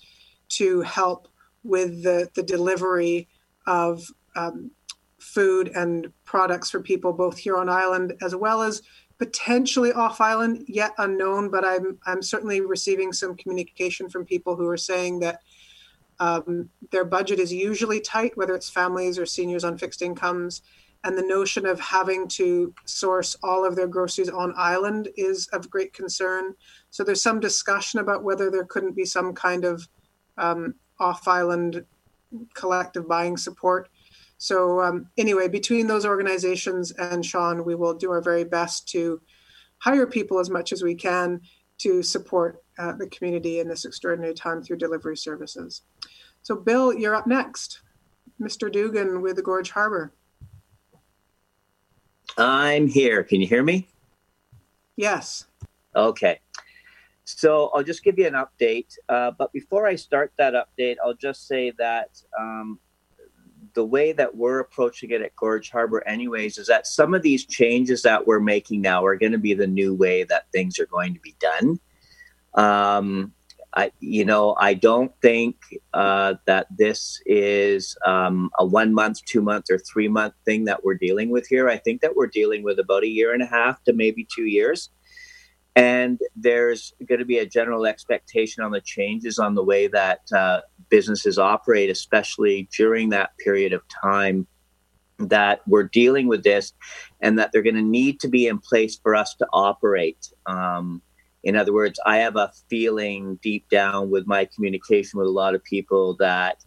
[0.50, 1.28] to help
[1.62, 3.28] with the, the delivery
[3.66, 4.02] of
[4.36, 4.70] um,
[5.18, 8.82] food and products for people both here on island as well as
[9.18, 14.68] potentially off island yet unknown but i'm i'm certainly receiving some communication from people who
[14.68, 15.40] are saying that
[16.20, 20.62] um, their budget is usually tight whether it's families or seniors on fixed incomes
[21.04, 25.68] and the notion of having to source all of their groceries on island is of
[25.68, 26.54] great concern.
[26.90, 29.86] So there's some discussion about whether there couldn't be some kind of
[30.38, 31.84] um, off island
[32.54, 33.88] collective buying support.
[34.38, 39.20] So um, anyway, between those organizations and Sean, we will do our very best to
[39.78, 41.40] hire people as much as we can
[41.78, 45.82] to support uh, the community in this extraordinary time through delivery services.
[46.42, 47.80] So Bill, you're up next.
[48.40, 48.70] Mr.
[48.70, 50.12] Dugan with the Gorge Harbor.
[52.36, 53.22] I'm here.
[53.22, 53.88] Can you hear me?
[54.96, 55.46] Yes.
[55.94, 56.40] Okay.
[57.24, 58.96] So I'll just give you an update.
[59.08, 62.78] Uh, but before I start that update, I'll just say that um,
[63.74, 67.46] the way that we're approaching it at Gorge Harbor, anyways, is that some of these
[67.46, 70.86] changes that we're making now are going to be the new way that things are
[70.86, 71.80] going to be done.
[72.54, 73.32] Um,
[73.76, 75.56] I, you know, I don't think
[75.92, 80.84] uh, that this is um, a one month, two month, or three month thing that
[80.84, 81.68] we're dealing with here.
[81.68, 84.44] I think that we're dealing with about a year and a half to maybe two
[84.44, 84.90] years.
[85.76, 90.20] And there's going to be a general expectation on the changes on the way that
[90.32, 94.46] uh, businesses operate, especially during that period of time
[95.18, 96.72] that we're dealing with this,
[97.20, 100.28] and that they're going to need to be in place for us to operate.
[100.46, 101.02] Um,
[101.42, 105.54] in other words, I have a feeling deep down with my communication with a lot
[105.54, 106.64] of people that,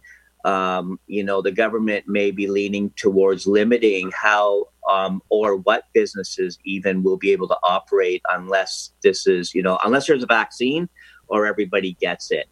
[0.48, 6.58] um, you know, the government may be leaning towards limiting how um, or what businesses
[6.64, 10.88] even will be able to operate unless this is, you know, unless there's a vaccine
[11.28, 12.48] or everybody gets it.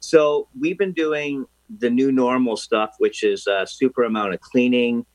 [0.00, 1.46] So we've been doing
[1.78, 5.06] the new normal stuff, which is a super amount of cleaning,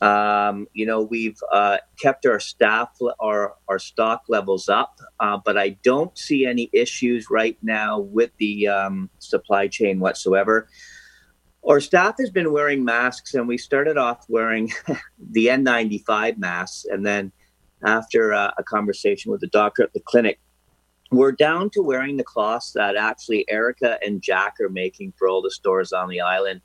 [0.00, 5.58] um, you know, we've uh, kept our staff, our, our stock levels up, uh, but
[5.58, 10.68] I don't see any issues right now with the um, supply chain whatsoever.
[11.68, 14.72] Our staff has been wearing masks, and we started off wearing
[15.18, 16.86] the N95 masks.
[16.90, 17.32] And then,
[17.84, 20.40] after uh, a conversation with the doctor at the clinic,
[21.10, 25.42] we're down to wearing the cloths that actually Erica and Jack are making for all
[25.42, 26.60] the stores on the island.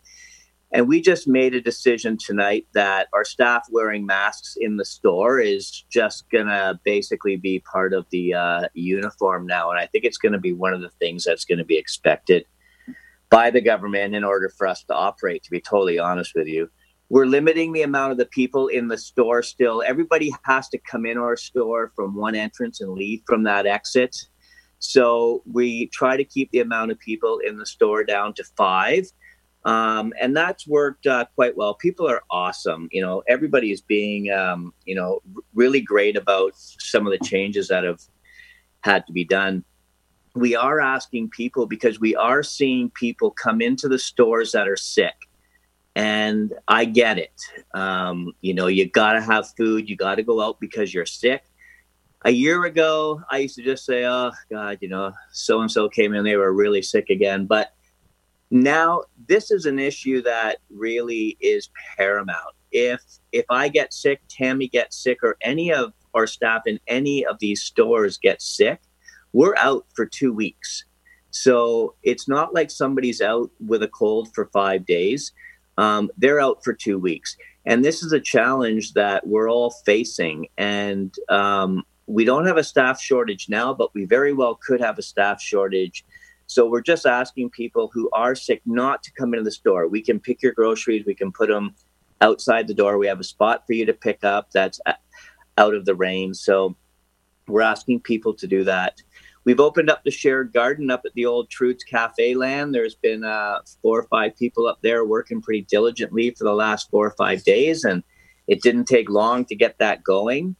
[0.71, 5.39] And we just made a decision tonight that our staff wearing masks in the store
[5.39, 9.69] is just going to basically be part of the uh, uniform now.
[9.69, 11.77] And I think it's going to be one of the things that's going to be
[11.77, 12.45] expected
[13.29, 16.69] by the government in order for us to operate, to be totally honest with you.
[17.09, 19.83] We're limiting the amount of the people in the store still.
[19.85, 24.15] Everybody has to come in our store from one entrance and leave from that exit.
[24.79, 29.05] So we try to keep the amount of people in the store down to five
[29.65, 31.73] um, and that's worked uh, quite well.
[31.73, 32.87] People are awesome.
[32.91, 35.21] You know, everybody is being, um, you know,
[35.55, 37.99] really great about some of the changes that have
[38.81, 39.63] had to be done.
[40.35, 44.77] We are asking people because we are seeing people come into the stores that are
[44.77, 45.15] sick.
[45.95, 47.41] And I get it.
[47.73, 51.05] Um, you know, you got to have food, you got to go out because you're
[51.05, 51.43] sick.
[52.25, 55.87] A year ago, I used to just say, oh, God, you know, so and so
[55.87, 57.45] came in, they were really sick again.
[57.45, 57.71] But
[58.51, 64.67] now this is an issue that really is paramount if if i get sick tammy
[64.67, 68.79] gets sick or any of our staff in any of these stores get sick
[69.35, 70.85] we're out for two weeks
[71.31, 75.31] so it's not like somebody's out with a cold for five days
[75.77, 80.47] um, they're out for two weeks and this is a challenge that we're all facing
[80.57, 84.97] and um, we don't have a staff shortage now but we very well could have
[84.97, 86.05] a staff shortage
[86.47, 89.87] so we're just asking people who are sick not to come into the store.
[89.87, 91.73] We can pick your groceries, we can put them
[92.21, 92.97] outside the door.
[92.97, 94.79] We have a spot for you to pick up that's
[95.57, 96.33] out of the rain.
[96.33, 96.75] So
[97.47, 99.01] we're asking people to do that.
[99.45, 102.73] We've opened up the shared garden up at the old Trude's Cafe land.
[102.73, 106.89] There's been uh, four or five people up there working pretty diligently for the last
[106.89, 108.03] four or five days, and
[108.47, 110.55] it didn't take long to get that going.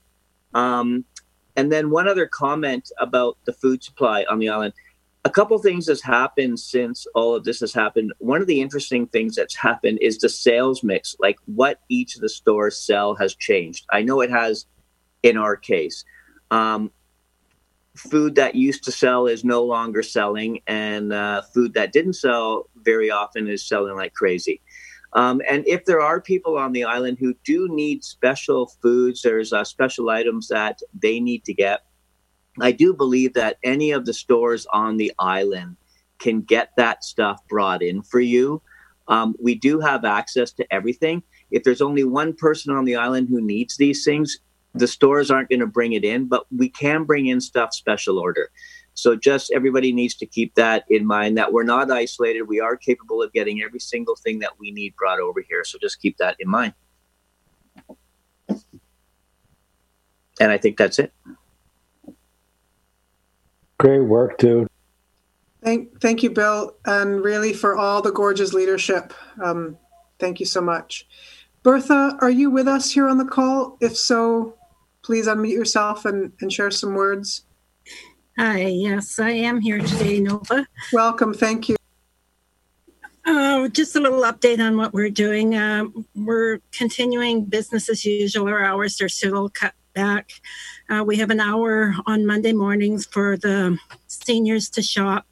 [0.53, 1.03] Um,
[1.55, 4.73] and then one other comment about the food supply on the island
[5.25, 8.13] a couple things has happened since all of this has happened.
[8.19, 12.21] One of the interesting things that's happened is the sales mix, like what each of
[12.21, 13.85] the stores sell has changed.
[13.91, 14.67] I know it has
[15.23, 16.05] in our case.
[16.51, 16.91] Um,
[17.95, 22.69] food that used to sell is no longer selling, and uh, food that didn't sell
[22.75, 24.61] very often is selling like crazy.
[25.13, 29.53] Um, and if there are people on the island who do need special foods, there's
[29.53, 31.85] uh, special items that they need to get
[32.61, 35.77] I do believe that any of the stores on the island
[36.19, 38.61] can get that stuff brought in for you.
[39.07, 41.21] Um, we do have access to everything.
[41.51, 44.39] If there's only one person on the island who needs these things,
[44.75, 48.19] the stores aren't going to bring it in, but we can bring in stuff special
[48.19, 48.49] order.
[48.93, 52.43] So just everybody needs to keep that in mind that we're not isolated.
[52.43, 55.63] We are capable of getting every single thing that we need brought over here.
[55.65, 56.73] So just keep that in mind.
[60.39, 61.13] And I think that's it.
[63.77, 64.67] Great work, dude.
[65.63, 69.13] Thank, thank you, Bill, and really for all the gorgeous leadership.
[69.43, 69.77] Um,
[70.19, 71.07] thank you so much.
[71.63, 73.77] Bertha, are you with us here on the call?
[73.81, 74.55] If so,
[75.05, 77.45] please unmute yourself and, and share some words.
[78.37, 80.65] Hi, yes, I am here today, Noba.
[80.91, 81.75] Welcome, thank you.
[83.23, 85.55] Uh, just a little update on what we're doing.
[85.55, 85.85] Uh,
[86.15, 88.47] we're continuing business as usual.
[88.47, 90.31] Our hours are still cut back.
[90.89, 93.77] Uh, we have an hour on Monday mornings for the
[94.07, 95.25] seniors to shop.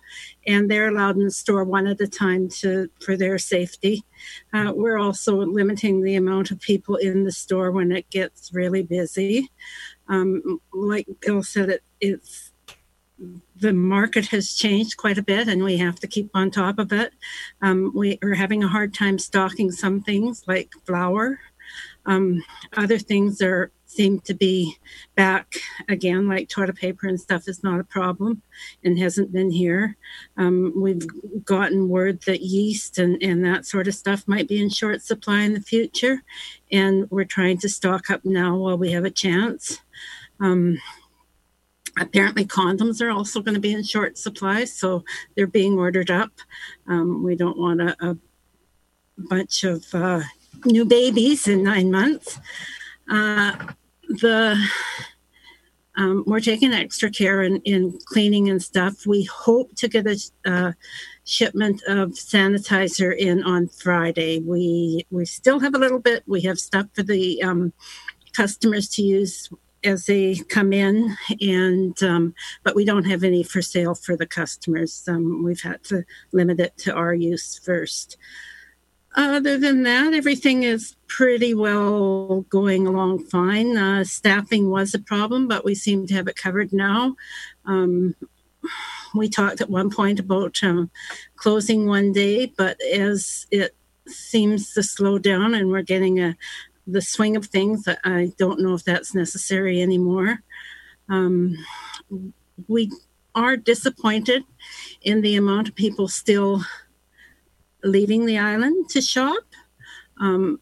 [0.46, 4.04] And they're allowed in the store one at a time to for their safety.
[4.54, 8.84] Uh, we're also limiting the amount of people in the store when it gets really
[8.84, 9.50] busy.
[10.08, 12.52] Um, like Bill said, it, it's
[13.56, 16.92] the market has changed quite a bit and we have to keep on top of
[16.92, 17.14] it.
[17.62, 21.40] Um, we are having a hard time stocking some things like flour.
[22.06, 22.44] Um,
[22.76, 24.78] other things are seem to be
[25.16, 25.54] back
[25.88, 28.42] again, like toilet paper and stuff is not a problem
[28.84, 29.98] and hasn't been here.
[30.38, 31.06] Um, we've
[31.46, 35.42] gotten word that yeast and, and that sort of stuff might be in short supply
[35.42, 36.24] in the future,
[36.72, 39.80] and we're trying to stock up now while we have a chance.
[40.40, 40.80] Um,
[42.00, 45.04] apparently condoms are also going to be in short supply so
[45.36, 46.32] they're being ordered up
[46.88, 48.18] um, we don't want a, a
[49.16, 50.20] bunch of uh,
[50.66, 52.40] new babies in nine months
[53.12, 53.54] uh,
[54.20, 54.58] the
[55.96, 60.18] um, we're taking extra care in, in cleaning and stuff we hope to get a
[60.46, 60.72] uh,
[61.24, 66.60] shipment of sanitizer in on friday we we still have a little bit we have
[66.60, 67.72] stuff for the um,
[68.34, 69.50] customers to use
[69.84, 72.34] as they come in, and um,
[72.64, 75.04] but we don't have any for sale for the customers.
[75.08, 78.18] Um, we've had to limit it to our use first.
[79.16, 83.78] Other than that, everything is pretty well going along fine.
[83.78, 87.16] Uh, staffing was a problem, but we seem to have it covered now.
[87.66, 88.16] Um,
[89.14, 90.90] we talked at one point about um,
[91.36, 93.76] closing one day, but as it
[94.08, 96.36] seems to slow down and we're getting a,
[96.88, 97.88] the swing of things.
[98.04, 100.42] I don't know if that's necessary anymore.
[101.10, 101.56] Um,
[102.68, 102.92] we
[103.36, 104.44] are disappointed
[105.02, 106.64] in the amount of people still
[107.84, 109.44] leaving the island to shop.
[110.18, 110.60] Um,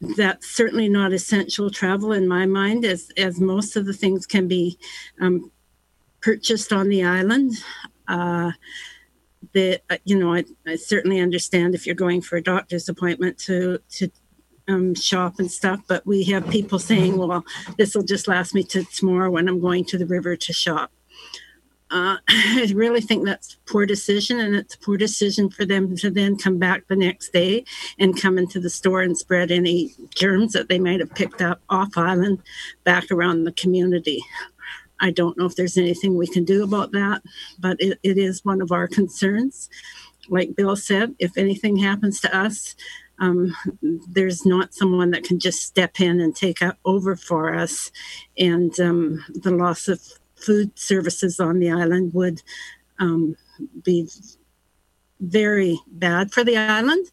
[0.00, 4.46] that's certainly not essential travel in my mind, as as most of the things can
[4.46, 4.78] be
[5.20, 5.50] um,
[6.20, 7.54] purchased on the island.
[8.06, 8.52] Uh,
[9.54, 13.80] that you know, I, I, certainly understand if you're going for a doctor's appointment to
[13.90, 14.10] to
[14.68, 17.44] um, shop and stuff, but we have people saying, well,
[17.76, 20.92] this will just last me to tomorrow when I'm going to the river to shop.
[21.92, 26.10] Uh, I really think that's poor decision, and it's a poor decision for them to
[26.10, 27.64] then come back the next day
[27.98, 31.60] and come into the store and spread any germs that they might have picked up
[31.68, 32.42] off island
[32.84, 34.24] back around the community.
[35.00, 37.22] I don't know if there's anything we can do about that,
[37.58, 39.68] but it, it is one of our concerns.
[40.30, 42.74] Like Bill said, if anything happens to us,
[43.18, 47.90] um, there's not someone that can just step in and take over for us.
[48.38, 50.00] And um, the loss of
[50.42, 52.42] food services on the island would
[52.98, 53.36] um,
[53.84, 54.08] be
[55.20, 57.06] very bad for the island,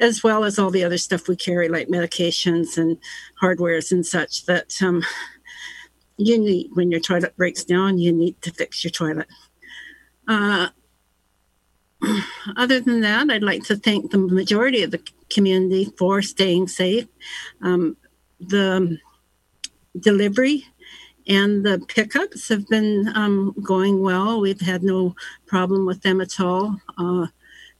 [0.00, 2.98] as well as all the other stuff we carry, like medications and
[3.42, 5.02] hardwares and such that um,
[6.16, 9.28] you need when your toilet breaks down, you need to fix your toilet.
[10.28, 10.68] Uh,
[12.56, 17.06] other than that, I'd like to thank the majority of the community for staying safe.
[17.62, 17.96] Um,
[18.38, 18.98] the
[19.98, 20.66] delivery
[21.26, 24.40] and the pickups have been um, going well.
[24.40, 25.14] We've had no
[25.46, 26.80] problem with them at all.
[26.96, 27.26] Uh,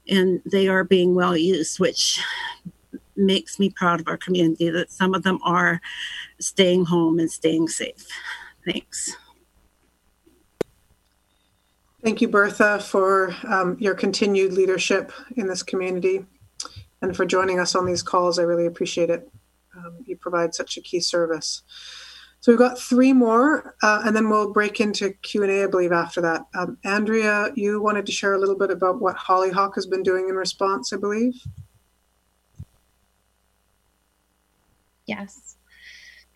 [0.09, 2.21] and they are being well used, which
[3.17, 5.81] makes me proud of our community that some of them are
[6.39, 8.07] staying home and staying safe.
[8.65, 9.17] Thanks.
[12.03, 16.25] Thank you, Bertha, for um, your continued leadership in this community
[17.03, 18.39] and for joining us on these calls.
[18.39, 19.29] I really appreciate it.
[19.77, 21.63] Um, you provide such a key service.
[22.47, 25.65] So we've got three more, uh, and then we'll break into Q and A.
[25.65, 26.43] I believe after that.
[26.55, 30.29] Um, Andrea, you wanted to share a little bit about what Hollyhock has been doing
[30.29, 30.93] in response.
[30.93, 31.35] I believe.
[35.07, 35.57] Yes.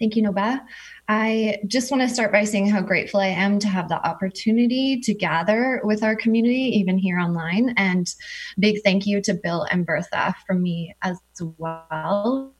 [0.00, 0.61] Thank you, Noba.
[1.06, 4.98] I just want to start by saying how grateful I am to have the opportunity
[4.98, 7.72] to gather with our community, even here online.
[7.76, 8.12] And
[8.58, 12.52] big thank you to Bill and Bertha from me as well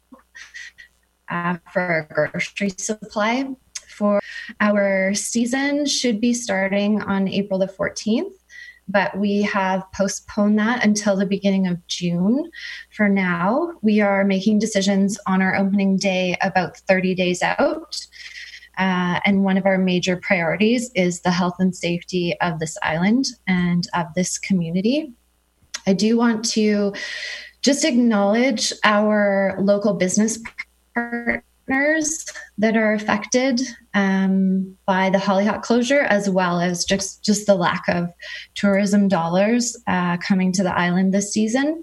[1.31, 3.49] uh, for our grocery supply.
[3.89, 4.21] For
[4.61, 8.33] our season should be starting on April the 14th
[8.91, 12.51] but we have postponed that until the beginning of June.
[12.91, 18.01] For now, we are making decisions on our opening day about 30 days out.
[18.79, 23.27] Uh, and one of our major priorities is the health and safety of this island
[23.47, 25.13] and of this community.
[25.87, 26.95] I do want to
[27.63, 30.39] just acknowledge our local business
[30.95, 32.25] partners
[32.59, 33.61] that are affected
[33.95, 38.11] um, by the Hollyhock closure, as well as just, just the lack of
[38.55, 41.83] tourism dollars uh, coming to the island this season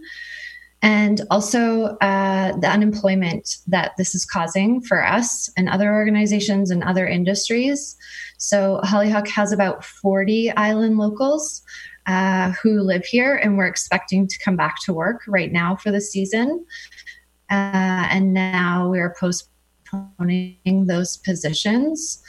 [0.81, 6.83] and also uh, the unemployment that this is causing for us and other organizations and
[6.83, 7.95] other industries.
[8.37, 11.63] So Hollyhock has about 40 island locals
[12.05, 15.91] uh, who live here, and we're expecting to come back to work right now for
[15.91, 16.65] the season.
[17.49, 22.21] Uh, and now we're postponing those positions.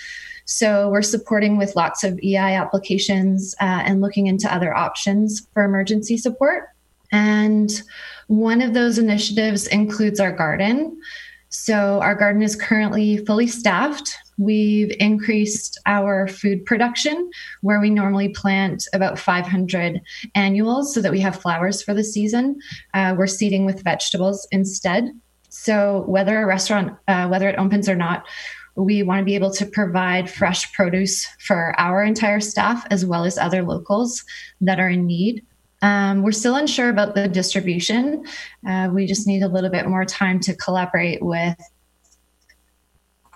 [0.45, 5.63] So we're supporting with lots of EI applications uh, and looking into other options for
[5.63, 6.71] emergency support.
[7.13, 7.71] And
[8.29, 10.99] one of those initiatives includes our garden.
[11.51, 14.17] So our garden is currently fully staffed.
[14.39, 17.31] We've increased our food production
[17.61, 20.01] where we normally plant about 500
[20.35, 22.61] annuals so that we have flowers for the season.
[22.95, 25.11] Uh, we're seeding with vegetables instead.
[25.49, 28.25] So whether a restaurant, uh, whether it opens or not,
[28.77, 33.25] we want to be able to provide fresh produce for our entire staff as well
[33.25, 34.25] as other locals
[34.61, 35.45] that are in need.
[35.83, 38.25] Um, we're still unsure about the distribution.
[38.67, 41.57] Uh, we just need a little bit more time to collaborate with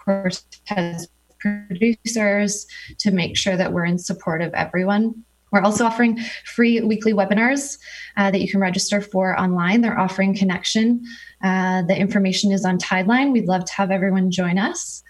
[0.04, 2.66] Cortes producers
[2.98, 5.24] to make sure that we're in support of everyone.
[5.50, 7.78] We're also offering free weekly webinars
[8.16, 9.82] uh, that you can register for online.
[9.82, 11.04] They're offering connection.
[11.42, 13.32] Uh, the information is on Tideline.
[13.32, 15.02] We'd love to have everyone join us.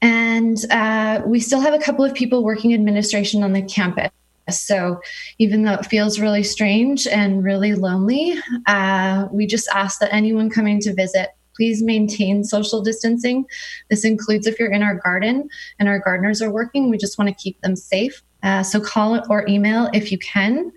[0.00, 4.10] And uh, we still have a couple of people working administration on the campus.
[4.48, 5.00] So
[5.38, 10.48] even though it feels really strange and really lonely, uh, we just ask that anyone
[10.48, 13.46] coming to visit please maintain social distancing.
[13.90, 15.48] This includes if you're in our garden
[15.78, 18.22] and our gardeners are working, we just want to keep them safe.
[18.42, 20.70] Uh, so call or email if you can.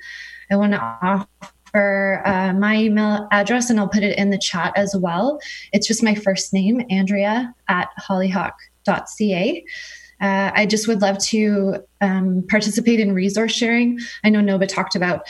[0.52, 4.74] I want to offer uh, my email address and I'll put it in the chat
[4.76, 5.40] as well.
[5.72, 9.66] It's just my first name, Andrea at hollyhock.ca.
[10.22, 14.00] Uh, I just would love to um, participate in resource sharing.
[14.24, 15.26] I know Noba talked about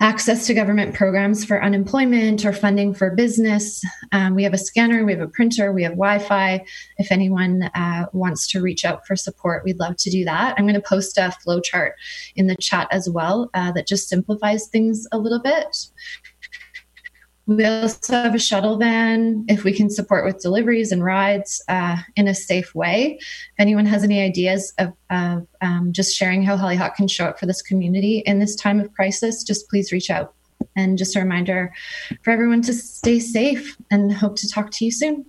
[0.00, 3.82] access to government programs for unemployment or funding for business.
[4.12, 6.64] Um, we have a scanner, we have a printer, we have Wi Fi.
[6.98, 10.54] If anyone uh, wants to reach out for support, we'd love to do that.
[10.58, 11.92] I'm going to post a flowchart
[12.34, 15.88] in the chat as well uh, that just simplifies things a little bit.
[17.46, 21.98] We also have a shuttle van if we can support with deliveries and rides uh,
[22.16, 23.18] in a safe way.
[23.20, 27.38] If anyone has any ideas of, of um, just sharing how Hollyhock can show up
[27.38, 30.34] for this community in this time of crisis, just please reach out.
[30.74, 31.72] And just a reminder
[32.22, 35.24] for everyone to stay safe and hope to talk to you soon.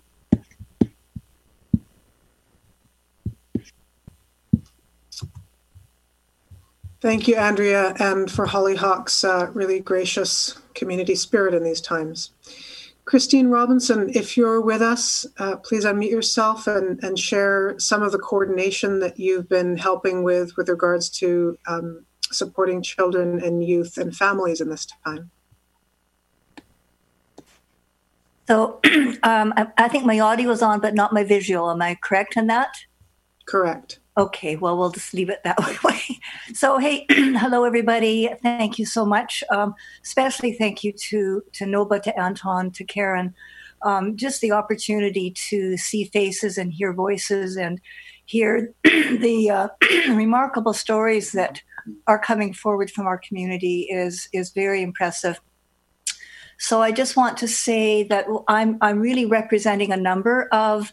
[7.00, 12.32] Thank you, Andrea, and for Hollyhock's uh, really gracious community spirit in these times.
[13.06, 18.12] Christine Robinson, if you're with us, uh, please unmute yourself and, and share some of
[18.12, 23.98] the coordination that you've been helping with with regards to um, supporting children and youth
[23.98, 25.32] and families in this time.
[28.48, 28.80] So
[29.24, 31.70] um, I, I think my audio is on, but not my visual.
[31.70, 32.76] Am I correct in that?
[33.46, 34.00] Correct.
[34.18, 36.00] Okay, well, we'll just leave it that way.
[36.52, 38.28] so, hey, hello, everybody.
[38.42, 39.44] Thank you so much.
[39.52, 43.36] Um, especially thank you to, to Noba, to Anton, to Karen.
[43.84, 47.80] Um, just the opportunity to see faces and hear voices and
[48.26, 49.68] hear the uh,
[50.16, 51.62] remarkable stories that
[52.08, 55.40] are coming forward from our community is, is very impressive.
[56.60, 60.92] So I just want to say that I'm, I'm really representing a number of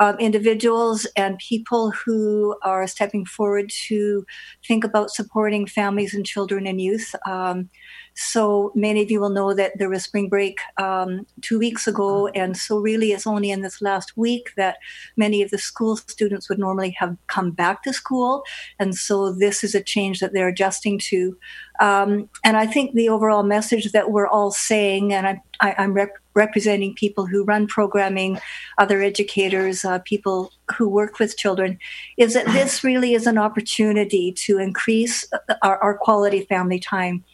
[0.00, 4.24] um, individuals and people who are stepping forward to
[4.66, 7.14] think about supporting families and children and youth.
[7.26, 7.70] Um,
[8.14, 12.28] so many of you will know that there was spring break um, two weeks ago,
[12.28, 14.78] and so really it's only in this last week that
[15.18, 18.42] many of the school students would normally have come back to school,
[18.78, 21.36] and so this is a change that they're adjusting to.
[21.78, 25.92] Um, and I think the overall message that we're all saying, and I, I, I'm
[25.92, 28.38] rep- representing people who run programming,
[28.78, 31.78] other educators, uh, people who work with children,
[32.16, 35.24] is that this really is an opportunity to increase
[35.62, 37.24] our, our quality family time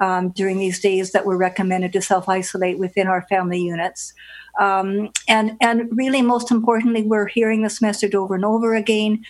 [0.00, 4.12] um, during these days that we're recommended to self isolate within our family units.
[4.58, 9.24] Um, and and really, most importantly, we're hearing this message over and over again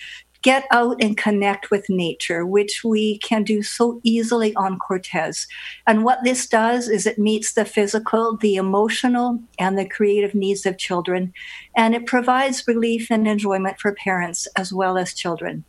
[0.47, 5.49] get out and connect with nature, which we can do so easily on Cortes.
[5.88, 10.64] And what this does is it meets the physical, the emotional, and the creative needs
[10.64, 11.32] of children,
[11.74, 15.64] and it provides relief and enjoyment for parents as well as children.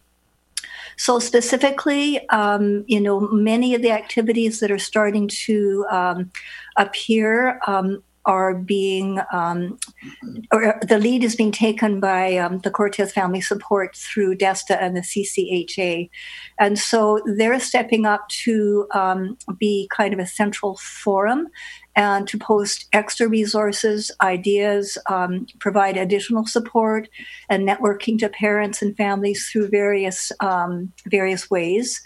[0.95, 6.31] So specifically, um, you know, many of the activities that are starting to um,
[6.75, 9.79] appear um, are being, um,
[10.51, 14.95] or the lead is being taken by um, the Cortes Family Support through DESTA and
[14.95, 16.09] the CCHA.
[16.59, 21.47] And so they're stepping up to um, be kind of a central forum
[21.95, 27.09] and to post extra resources, ideas, um, provide additional support,
[27.49, 31.99] and networking to parents and families through various um, various ways.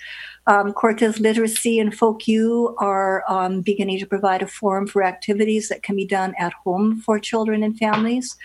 [0.47, 5.69] Um, Cortes Literacy and Folk U are um, beginning to provide a forum for activities
[5.69, 8.35] that can be done at home for children and families.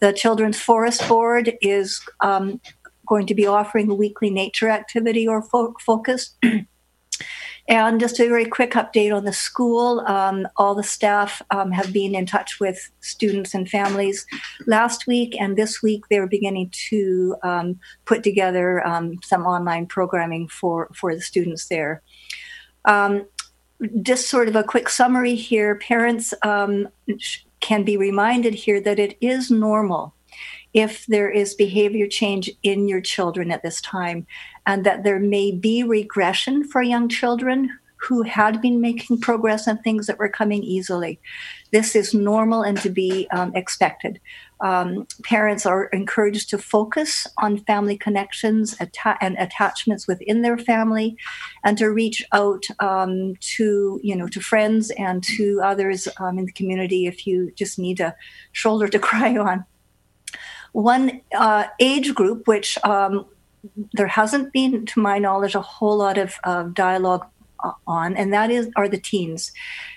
[0.00, 2.60] The Children's Forest Board is um,
[3.06, 6.34] going to be offering a weekly nature activity or fo- focus.
[7.68, 10.00] And just a very quick update on the school.
[10.06, 14.24] Um, all the staff um, have been in touch with students and families
[14.66, 20.46] last week, and this week they're beginning to um, put together um, some online programming
[20.46, 22.02] for, for the students there.
[22.84, 23.26] Um,
[24.00, 26.88] just sort of a quick summary here parents um,
[27.60, 30.14] can be reminded here that it is normal
[30.76, 34.26] if there is behavior change in your children at this time,
[34.66, 39.78] and that there may be regression for young children who had been making progress on
[39.78, 41.18] things that were coming easily.
[41.72, 44.20] This is normal and to be um, expected.
[44.60, 51.16] Um, parents are encouraged to focus on family connections atta- and attachments within their family,
[51.64, 56.44] and to reach out um, to you know to friends and to others um, in
[56.44, 58.14] the community if you just need a
[58.52, 59.64] shoulder to cry on
[60.76, 63.24] one uh, age group, which um,
[63.94, 67.24] there hasn't been, to my knowledge, a whole lot of uh, dialogue
[67.86, 69.52] on, and that is are the teens,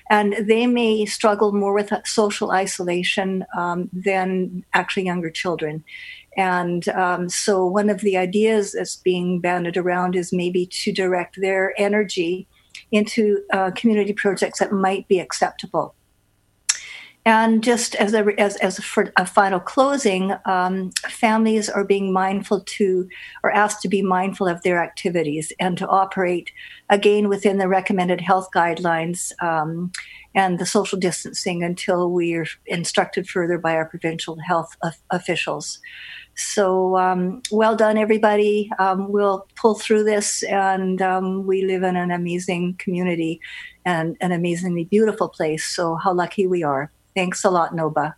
[0.09, 5.83] and they may struggle more with social isolation um, than actually younger children.
[6.37, 11.41] And um, so, one of the ideas that's being banded around is maybe to direct
[11.41, 12.47] their energy
[12.93, 15.93] into uh, community projects that might be acceptable.
[17.29, 22.61] And just as a, as, as for a final closing, um, families are being mindful
[22.61, 23.07] to,
[23.43, 26.51] or asked to be mindful of their activities and to operate
[26.89, 29.91] again within the recommended health guidelines um,
[30.33, 34.75] and the social distancing until we are instructed further by our provincial health
[35.11, 35.77] officials.
[36.33, 38.71] So, um, well done, everybody.
[38.79, 43.39] Um, we'll pull through this, and um, we live in an amazing community
[43.85, 45.63] and an amazingly beautiful place.
[45.63, 46.91] So, how lucky we are.
[47.15, 48.13] Thanks a lot, Noba.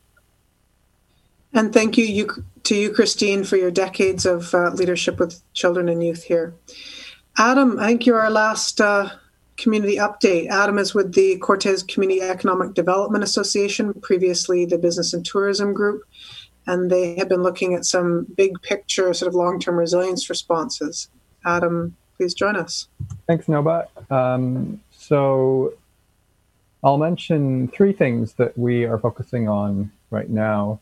[1.54, 5.90] And thank you, you to you, Christine, for your decades of uh, leadership with children
[5.90, 6.54] and youth here.
[7.38, 9.10] Adam, I think you're our last uh,
[9.58, 10.48] community update.
[10.50, 16.04] Adam is with the Cortes Community Economic Development Association, previously the Business and Tourism Group,
[16.68, 21.10] and they have been looking at some big picture, sort of long term resilience responses.
[21.46, 22.88] Adam, please join us.
[23.28, 23.88] Thanks, Noba.
[24.12, 25.74] Um, so,
[26.84, 30.80] I'll mention three things that we are focusing on right now.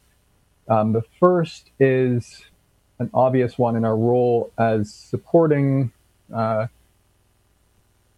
[0.69, 2.45] Um, the first is
[2.99, 5.91] an obvious one in our role as supporting
[6.33, 6.67] uh,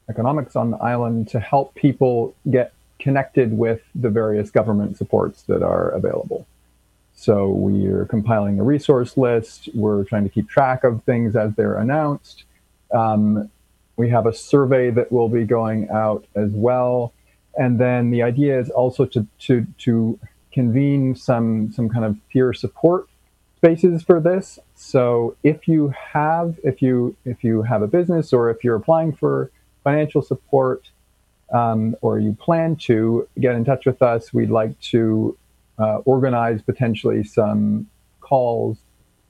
[0.10, 5.64] economics on the island to help people get connected with the various government supports that
[5.64, 6.46] are available.
[7.16, 9.70] So we are compiling a resource list.
[9.74, 12.44] We're trying to keep track of things as they're announced.
[12.94, 13.50] Um,
[13.98, 17.14] we have a survey that will be going out as well
[17.58, 20.20] and then the idea is also to to to
[20.52, 23.08] convene some some kind of peer support
[23.58, 24.60] spaces for this.
[24.76, 29.14] So if you have if you if you have a business or if you're applying
[29.14, 29.52] for
[29.84, 30.90] financial support
[31.54, 35.38] um, or you plan to get in touch with us, we'd like to
[35.78, 37.88] uh, organize potentially some
[38.20, 38.78] calls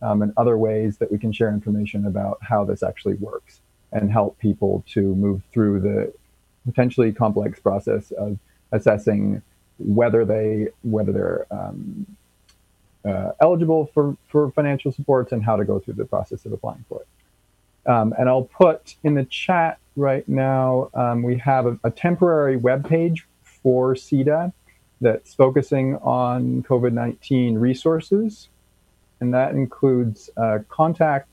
[0.02, 3.62] um, and other ways that we can share information about how this actually works
[3.92, 6.14] and help people to move through the
[6.66, 8.38] potentially complex process of
[8.72, 9.42] assessing
[9.78, 12.06] whether they whether they're um,
[13.06, 16.86] uh, eligible for, for financial supports and how to go through the process of applying
[16.88, 17.90] for it.
[17.90, 22.56] Um, and I'll put in the chat right now, um, we have a, a, temporary
[22.56, 24.54] web page for CEDA
[25.02, 28.50] that's focusing on COVID 19 resources.
[29.20, 31.30] And that includes a contact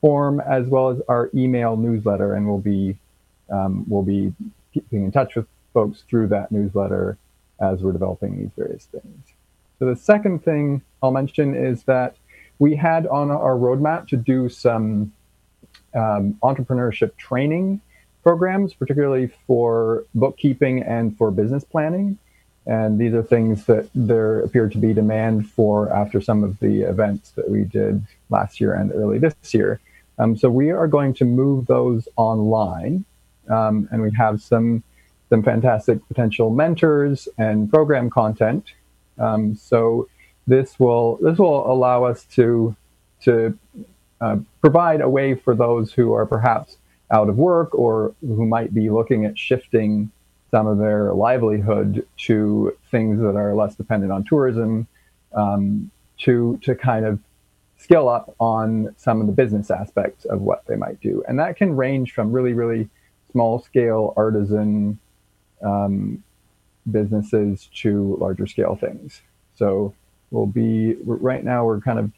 [0.00, 2.34] form as well as our email newsletter.
[2.34, 2.96] And we'll be
[3.50, 4.32] um, we'll be
[4.72, 7.18] keeping in touch with folks through that newsletter
[7.60, 9.24] as we're developing these various things.
[9.78, 12.16] So the second thing I'll mention is that
[12.58, 15.12] we had on our roadmap to do some
[15.94, 17.80] um, entrepreneurship training
[18.22, 22.18] programs, particularly for bookkeeping and for business planning.
[22.66, 26.82] And these are things that there appeared to be demand for after some of the
[26.82, 29.80] events that we did last year and early this year.
[30.18, 33.04] Um, so we are going to move those online
[33.48, 34.82] um, and we have some
[35.30, 38.74] some fantastic potential mentors and program content.
[39.18, 40.08] Um, so
[40.46, 42.76] this will this will allow us to
[43.22, 43.58] to
[44.20, 46.76] uh, provide a way for those who are perhaps
[47.10, 50.10] out of work or who might be looking at shifting
[50.50, 54.86] some of their livelihood to things that are less dependent on tourism
[55.34, 57.18] um, to to kind of
[57.76, 61.56] skill up on some of the business aspects of what they might do and that
[61.56, 62.88] can range from really really
[63.34, 64.98] small scale artisan
[65.62, 66.22] um,
[66.90, 69.20] businesses to larger scale things
[69.56, 69.94] so
[70.30, 72.10] we'll be right now we're kind of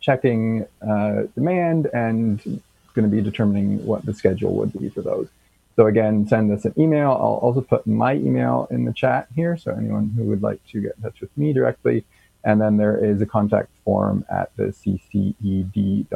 [0.00, 2.62] checking uh, demand and
[2.94, 5.28] going to be determining what the schedule would be for those
[5.76, 7.10] so again, send us an email.
[7.10, 9.58] I'll also put my email in the chat here.
[9.58, 12.04] So anyone who would like to get in touch with me directly.
[12.42, 16.10] And then there is a contact form at the cced.ca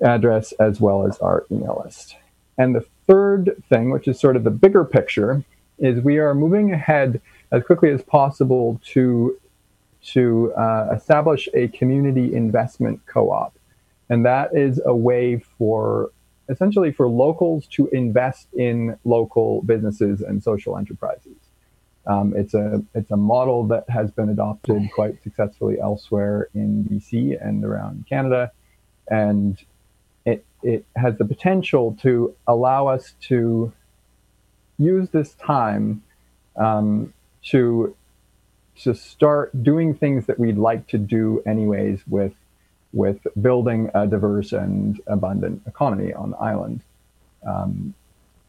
[0.00, 2.16] address as well as our email list.
[2.58, 5.44] And the third thing, which is sort of the bigger picture,
[5.78, 9.38] is we are moving ahead as quickly as possible to
[10.02, 13.56] to uh, establish a community investment co-op,
[14.10, 16.10] and that is a way for
[16.50, 21.36] essentially for locals to invest in local businesses and social enterprises.
[22.06, 27.38] Um, it's a it's a model that has been adopted quite successfully elsewhere in BC
[27.40, 28.52] and around Canada,
[29.08, 29.58] and
[30.64, 33.72] it has the potential to allow us to
[34.78, 36.02] use this time
[36.56, 37.12] um,
[37.44, 37.94] to
[38.82, 42.32] to start doing things that we'd like to do anyways with
[42.92, 46.80] with building a diverse and abundant economy on the island.
[47.46, 47.94] Um,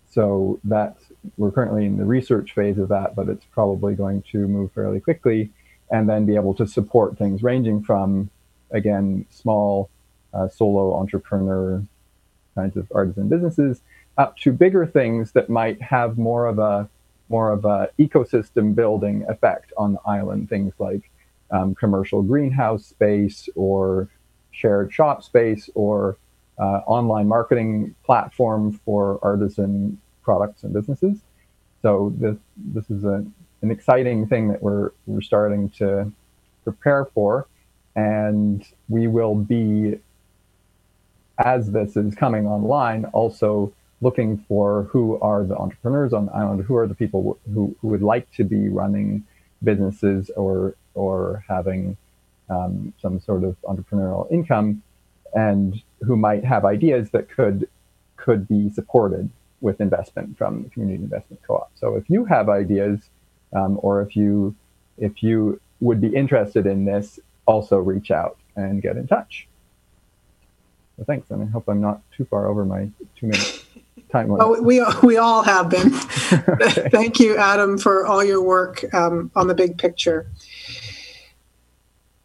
[0.09, 0.95] so that
[1.35, 5.01] we're currently in the research phase of that, but it's probably going to move fairly
[5.01, 5.49] quickly,
[5.91, 8.29] and then be able to support things ranging from,
[8.71, 9.89] again, small
[10.33, 11.83] uh, solo entrepreneur
[12.55, 13.81] kinds of artisan businesses
[14.17, 16.89] up to bigger things that might have more of a
[17.27, 20.49] more of a ecosystem building effect on the island.
[20.49, 21.09] Things like
[21.51, 24.09] um, commercial greenhouse space or
[24.51, 26.17] shared shop space or
[26.59, 31.19] uh, online marketing platform for artisan products and businesses.
[31.81, 33.25] So this this is a,
[33.61, 36.11] an exciting thing that we're we're starting to
[36.63, 37.47] prepare for,
[37.95, 39.99] and we will be
[41.39, 46.63] as this is coming online also looking for who are the entrepreneurs on the island,
[46.63, 49.23] who are the people who, who would like to be running
[49.63, 51.97] businesses or or having
[52.49, 54.81] um, some sort of entrepreneurial income
[55.33, 57.67] and who might have ideas that could
[58.17, 59.29] could be supported
[59.61, 61.71] with investment from the community investment co-op.
[61.75, 63.09] So if you have ideas
[63.53, 64.55] um, or if you
[64.97, 69.47] if you would be interested in this, also reach out and get in touch.
[70.97, 72.89] So thanks, and I hope I'm not too far over my
[73.19, 73.63] two minute
[74.11, 74.45] time limit.
[74.45, 75.89] Oh, we we all have been.
[76.91, 80.27] Thank you, Adam, for all your work um, on the big picture.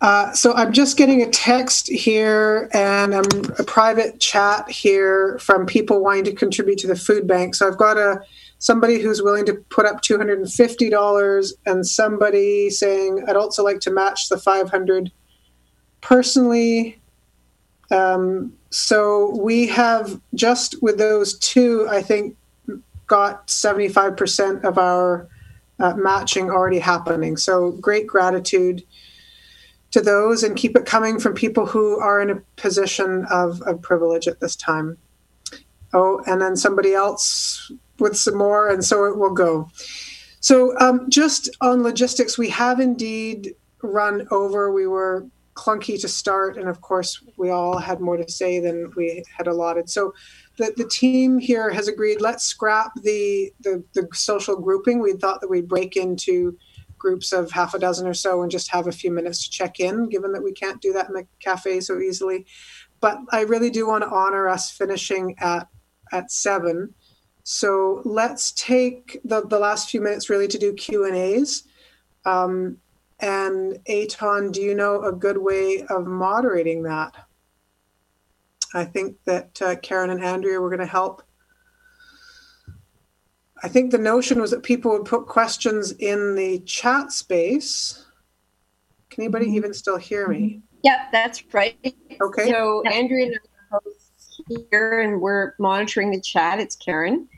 [0.00, 3.24] Uh, so I'm just getting a text here and um,
[3.58, 7.54] a private chat here from people wanting to contribute to the food bank.
[7.54, 8.22] So I've got a
[8.58, 14.28] somebody who's willing to put up $250 and somebody saying I'd also like to match
[14.28, 15.10] the 500
[16.00, 16.99] personally.
[17.90, 22.36] Um, so we have just with those two, I think,
[23.06, 25.28] got 75% of our
[25.80, 27.36] uh, matching already happening.
[27.36, 28.84] So great gratitude
[29.90, 33.82] to those and keep it coming from people who are in a position of, of
[33.82, 34.96] privilege at this time.
[35.92, 39.68] Oh, and then somebody else with some more, and so it will go.
[40.38, 44.72] So, um, just on logistics, we have indeed run over.
[44.72, 45.26] We were
[45.60, 49.46] clunky to start, and of course, we all had more to say than we had
[49.46, 49.90] allotted.
[49.90, 50.14] So,
[50.56, 55.00] the, the team here has agreed let's scrap the, the, the social grouping.
[55.00, 56.56] We thought that we'd break into
[56.98, 59.80] groups of half a dozen or so and just have a few minutes to check
[59.80, 62.46] in, given that we can't do that in the cafe so easily.
[63.00, 65.68] But I really do want to honor us finishing at
[66.12, 66.94] at seven.
[67.42, 71.64] So let's take the, the last few minutes really to do Q and A's.
[72.24, 72.78] Um,
[73.20, 77.14] and Anton, do you know a good way of moderating that?
[78.72, 81.22] I think that uh, Karen and Andrea were going to help
[83.62, 88.06] I think the notion was that people would put questions in the chat space.
[89.10, 89.56] Can anybody mm-hmm.
[89.56, 90.62] even still hear me?
[90.82, 91.76] Yep, that's right.
[92.22, 92.50] Okay.
[92.50, 93.38] So Andrea and
[93.70, 93.80] I are
[94.70, 96.58] here and we're monitoring the chat.
[96.58, 97.28] It's Karen.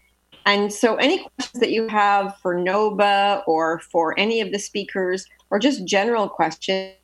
[0.47, 5.25] And so any questions that you have for Noba or for any of the speakers
[5.53, 6.95] or just general questions,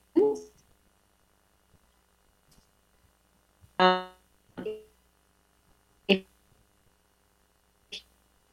[3.79, 4.07] um,
[6.09, 6.23] if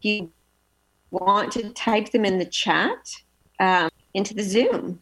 [0.02, 0.30] you
[1.12, 3.10] want to type them in the chat
[3.62, 5.00] um, into the Zoom.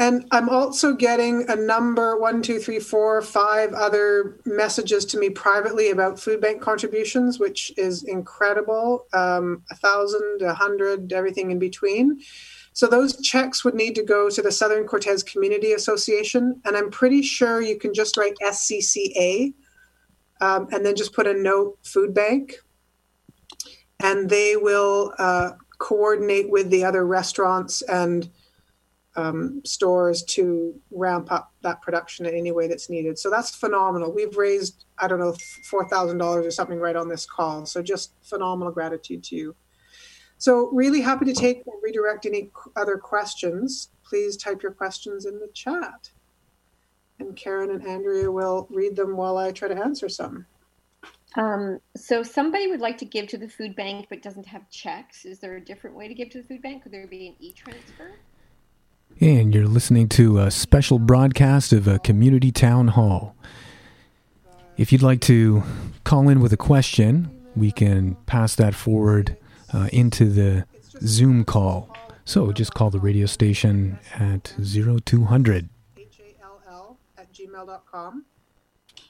[0.00, 5.30] And I'm also getting a number one, two, three, four, five other messages to me
[5.30, 9.06] privately about food bank contributions, which is incredible.
[9.12, 12.20] Um, a thousand, a hundred, everything in between.
[12.74, 16.90] So those checks would need to go to the Southern Cortes Community Association, and I'm
[16.90, 19.54] pretty sure you can just write SCCA
[20.40, 22.56] um, and then just put a note food bank,
[24.00, 28.28] and they will uh, coordinate with the other restaurants and
[29.14, 33.20] um, stores to ramp up that production in any way that's needed.
[33.20, 34.12] So that's phenomenal.
[34.12, 35.36] We've raised, I don't know,
[35.70, 37.66] $4,000 or something right on this call.
[37.66, 39.56] So just phenomenal gratitude to you.
[40.44, 43.88] So really happy to take or redirect any other questions.
[44.04, 46.10] Please type your questions in the chat.
[47.18, 50.44] And Karen and Andrea will read them while I try to answer some.
[51.36, 55.24] Um, so somebody would like to give to the food bank but doesn't have checks.
[55.24, 56.82] Is there a different way to give to the food bank?
[56.82, 58.12] Could there be an e-transfer?
[59.22, 63.34] And you're listening to a special broadcast of a community town hall.
[64.76, 65.62] If you'd like to
[66.04, 69.38] call in with a question, we can pass that forward
[69.74, 70.66] uh, into the
[71.00, 71.94] Zoom call.
[72.24, 75.68] So just call the radio station at 0200
[75.98, 78.24] H-A-L-L at gmail.com.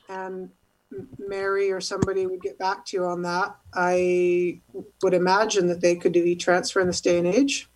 [0.09, 0.51] And
[1.19, 3.55] Mary or somebody would get back to you on that.
[3.75, 4.61] I
[5.03, 7.69] would imagine that they could do e-transfer in this day and age.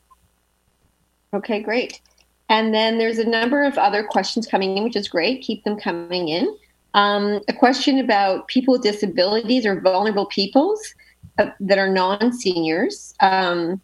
[1.32, 2.00] Okay, great.
[2.48, 5.42] And then there's a number of other questions coming in, which is great.
[5.42, 6.56] Keep them coming in.
[6.94, 10.94] Um, a question about people with disabilities or vulnerable peoples
[11.38, 13.14] uh, that are non seniors.
[13.20, 13.80] Um,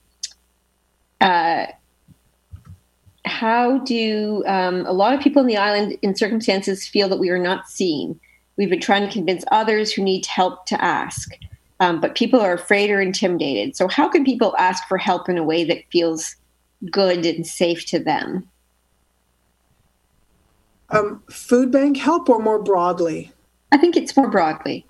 [1.21, 1.67] uh,
[3.25, 7.31] how do um, a lot of people in the island, in circumstances, feel that we
[7.31, 8.21] are not seen?
[8.57, 11.33] We've been trying to convince others who need help to ask,
[11.81, 13.77] um, but people are afraid or intimidated.
[13.77, 16.37] So, how can people ask for help in a way that feels
[16.91, 18.49] good and safe to them?
[20.91, 23.33] Um, food bank help or more broadly?
[23.73, 24.87] I think it's more broadly.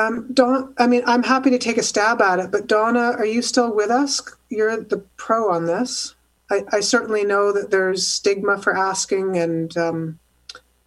[0.00, 3.26] Um, Don, I mean, I'm happy to take a stab at it, but Donna, are
[3.26, 4.22] you still with us?
[4.48, 6.14] You're the pro on this.
[6.50, 10.18] I, I certainly know that there's stigma for asking and um,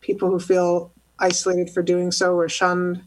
[0.02, 3.04] people who feel isolated for doing so or shunned.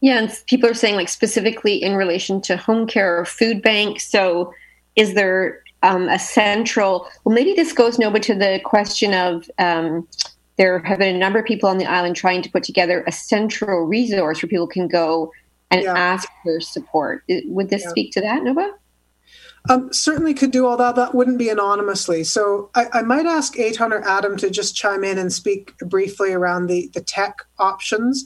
[0.00, 4.00] Yeah, and people are saying like specifically in relation to home care or food bank.
[4.00, 4.54] So,
[4.96, 7.08] is there um, a central?
[7.24, 10.08] Well, maybe this goes Noba to the question of um,
[10.58, 13.12] there have been a number of people on the island trying to put together a
[13.12, 15.32] central resource where people can go
[15.70, 15.96] and Yeah.
[15.96, 17.22] ask for support.
[17.28, 17.88] Would this Yeah.
[17.90, 18.72] speak to that, Noba?
[19.68, 20.96] Um, certainly could do all that.
[20.96, 22.24] That wouldn't be anonymously.
[22.24, 26.32] So I, I might ask Anton or Adam to just chime in and speak briefly
[26.32, 28.24] around the, the tech options.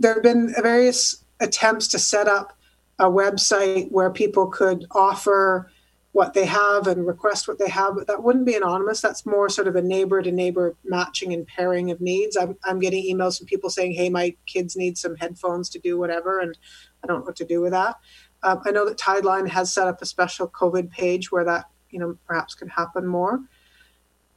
[0.00, 2.56] There have been various attempts to set up
[2.98, 5.70] a website where people could offer
[6.12, 9.00] what they have and request what they have, but that wouldn't be anonymous.
[9.00, 12.36] That's more sort of a neighbor to neighbor matching and pairing of needs.
[12.36, 15.98] I'm, I'm getting emails from people saying, hey, my kids need some headphones to do
[15.98, 16.56] whatever, and
[17.02, 17.96] I don't know what to do with that.
[18.42, 21.98] Um, I know that Tideline has set up a special COVID page where that, you
[21.98, 23.40] know, perhaps could happen more.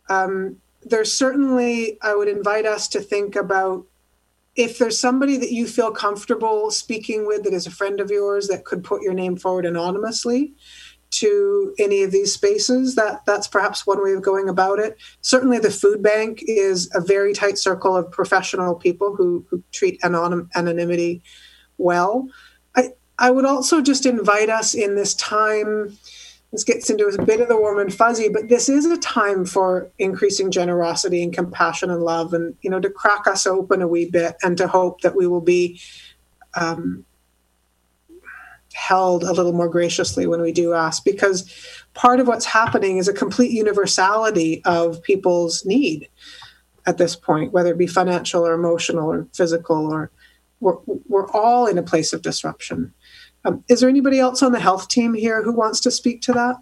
[0.07, 3.86] Um, there's certainly, I would invite us to think about
[4.55, 8.47] if there's somebody that you feel comfortable speaking with that is a friend of yours
[8.47, 10.53] that could put your name forward anonymously
[11.20, 14.97] to any of these spaces that that's perhaps one way of going about it.
[15.22, 20.01] Certainly the food bank is a very tight circle of professional people who, who treat
[20.01, 21.22] anonym, anonymity
[21.78, 22.28] well.
[22.76, 25.97] I, I would also just invite us in this time
[26.51, 29.43] this gets into a bit of the warm and fuzzy but this is a time
[29.43, 33.88] for increasing generosity and compassion and love and you know to crack us open a
[33.88, 35.82] wee bit and to hope that we will be
[36.55, 37.03] um,
[38.76, 41.49] held a little more graciously when we do ask because
[41.93, 46.09] part of what's happening is a complete universality of people's need
[46.86, 50.11] at this point whether it be financial or emotional or physical or
[50.59, 50.76] we're,
[51.07, 52.93] we're all in a place of disruption.
[53.45, 56.34] Um, is there anybody else on the health team here who wants to speak to
[56.34, 56.55] that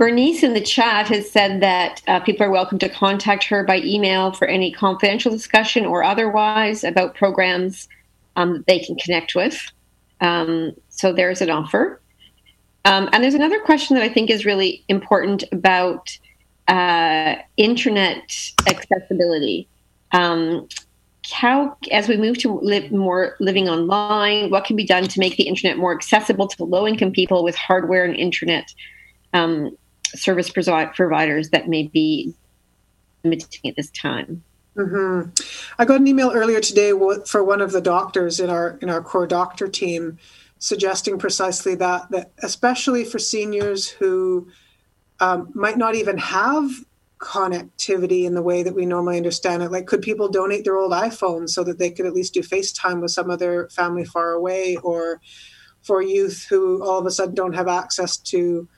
[0.00, 3.82] Bernice in the chat has said that uh, people are welcome to contact her by
[3.82, 7.86] email for any confidential discussion or otherwise about programs
[8.34, 9.62] um, they can connect with.
[10.22, 12.00] Um, so there's an offer.
[12.86, 16.16] Um, and there's another question that I think is really important about
[16.66, 18.34] uh, internet
[18.66, 19.68] accessibility.
[20.12, 20.66] Um,
[21.30, 25.36] how, as we move to live more living online, what can be done to make
[25.36, 28.72] the internet more accessible to low-income people with hardware and internet
[29.34, 29.76] um,
[30.16, 32.34] service providers that may be
[33.24, 34.42] limiting at this time.
[34.76, 35.30] Mm-hmm.
[35.78, 36.92] I got an email earlier today
[37.26, 40.18] for one of the doctors in our in our core doctor team,
[40.58, 44.48] suggesting precisely that that especially for seniors who
[45.18, 46.70] um, might not even have
[47.18, 49.70] connectivity in the way that we normally understand it.
[49.70, 53.02] Like, could people donate their old iPhones so that they could at least do FaceTime
[53.02, 55.20] with some of their family far away, or
[55.82, 58.68] for youth who all of a sudden don't have access to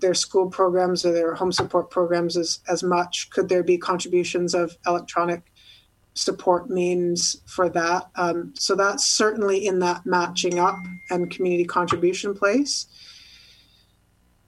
[0.00, 3.30] their school programs or their home support programs as, as much?
[3.30, 5.52] Could there be contributions of electronic
[6.14, 8.08] support means for that?
[8.16, 10.76] Um, so that's certainly in that matching up
[11.10, 12.86] and community contribution place.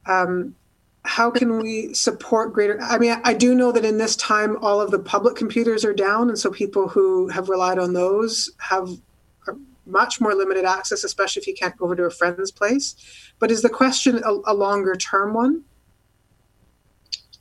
[0.07, 0.57] Um,
[1.05, 4.81] how can we support greater i mean i do know that in this time all
[4.81, 8.89] of the public computers are down and so people who have relied on those have
[9.87, 12.95] much more limited access especially if you can't go over to a friend's place
[13.39, 15.63] but is the question a, a longer term one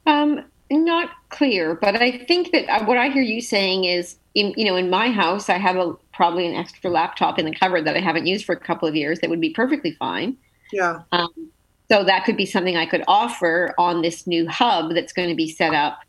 [0.05, 4.53] um, not clear but i think that uh, what i hear you saying is in,
[4.55, 7.85] you know in my house i have a probably an extra laptop in the cupboard
[7.85, 10.35] that i haven't used for a couple of years that would be perfectly fine
[10.71, 11.51] yeah um,
[11.91, 15.35] so that could be something I could offer on this new hub that's going to
[15.35, 15.99] be set up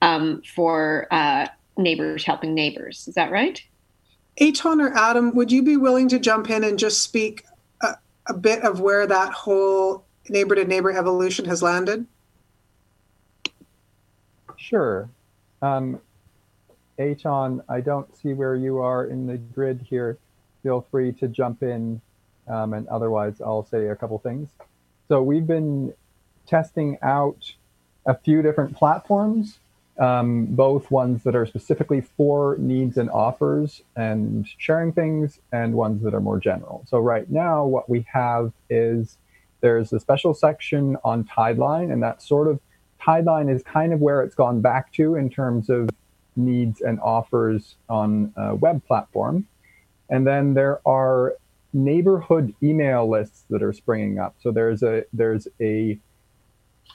[0.00, 3.08] um, for uh, neighbors helping neighbors.
[3.08, 3.60] Is that right?
[4.38, 7.44] Anton or Adam, would you be willing to jump in and just speak
[7.82, 7.94] a,
[8.26, 12.06] a bit of where that whole neighbor to neighbor evolution has landed?
[14.56, 15.08] Sure.
[15.62, 16.00] Um,
[16.98, 20.18] Anton, I don't see where you are in the grid here.
[20.62, 22.00] Feel free to jump in,
[22.48, 24.48] um, and otherwise, I'll say a couple things.
[25.08, 25.92] So we've been
[26.46, 27.52] testing out
[28.06, 29.58] a few different platforms,
[29.98, 36.02] um, both ones that are specifically for needs and offers and sharing things, and ones
[36.02, 36.84] that are more general.
[36.88, 39.18] So right now, what we have is
[39.60, 42.60] there's a special section on Tideline, and that sort of
[43.00, 45.90] Tideline is kind of where it's gone back to in terms of
[46.36, 49.46] needs and offers on a web platform.
[50.10, 51.34] And then there are
[51.72, 54.34] neighborhood email lists that are springing up.
[54.40, 55.98] So there's a there's a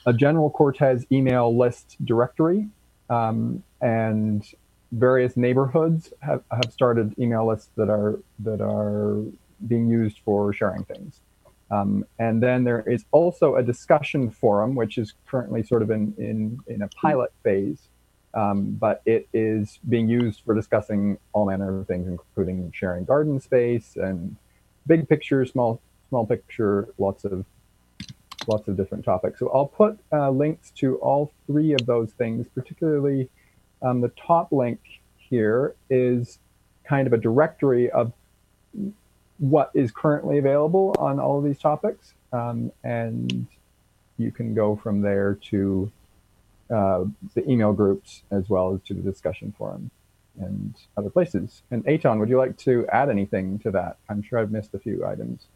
[0.06, 2.68] a general Cortes email list directory,
[3.10, 4.44] um, and
[4.92, 9.22] various neighborhoods have, have started email lists that are that are
[9.68, 11.20] being used for sharing things.
[11.70, 16.14] Um, and then there is also a discussion forum, which is currently sort of in
[16.18, 17.88] in, in a pilot phase,
[18.34, 23.38] um, but it is being used for discussing all manner of things, including sharing garden
[23.40, 24.36] space and
[24.86, 27.44] big picture, small small picture, lots of
[28.46, 29.38] lots of different topics.
[29.38, 33.28] So I'll put uh, links to all three of those things, particularly
[33.82, 34.80] um, the top link
[35.16, 36.38] here is
[36.84, 38.12] kind of a directory of
[39.38, 42.14] what is currently available on all of these topics.
[42.32, 43.46] Um, and
[44.18, 45.90] you can go from there to
[46.70, 49.90] uh, the email groups as well as to the discussion forum
[50.38, 51.62] and other places.
[51.70, 53.96] And Anton, would you like to add anything to that?
[54.08, 55.46] I'm sure I've missed a few items.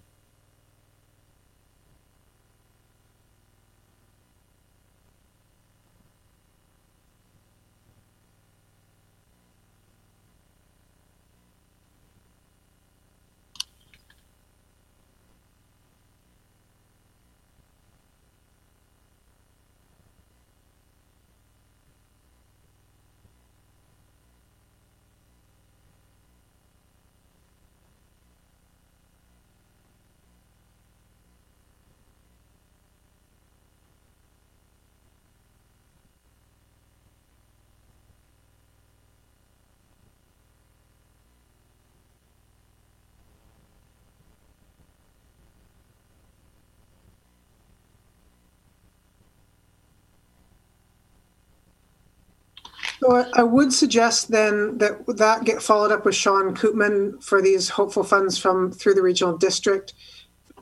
[53.04, 57.68] So I would suggest then that that get followed up with Sean Koopman for these
[57.68, 59.92] hopeful funds from through the regional district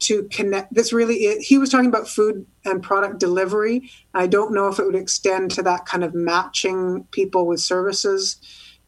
[0.01, 0.75] to connect.
[0.75, 3.89] This really, he was talking about food and product delivery.
[4.13, 8.39] I don't know if it would extend to that kind of matching people with services,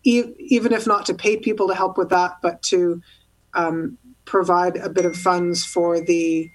[0.02, 3.00] even if not to pay people to help with that, but to
[3.52, 6.50] um, provide a bit of funds for the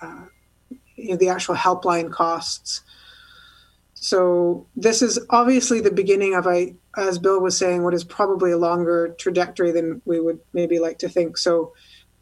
[0.00, 0.26] uh,
[0.94, 2.82] you know, the actual helpline costs.
[4.04, 8.50] So this is obviously the beginning of a, as Bill was saying, what is probably
[8.52, 11.38] a longer trajectory than we would maybe like to think.
[11.38, 11.72] So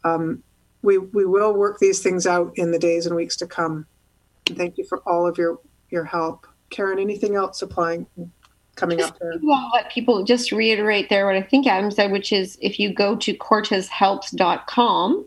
[0.05, 0.41] um,
[0.81, 3.85] we we will work these things out in the days and weeks to come.
[4.47, 6.99] And thank you for all of your your help, Karen.
[6.99, 8.07] Anything else applying
[8.75, 9.33] coming just up there?
[9.43, 12.93] Well, let people just reiterate there what I think Adam said, which is if you
[12.93, 15.25] go to corteshelps.com,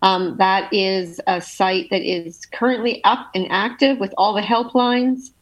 [0.00, 5.32] um, that is a site that is currently up and active with all the helplines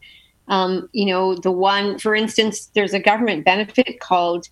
[0.48, 4.48] Um, you know, the one, for instance, there's a government benefit called,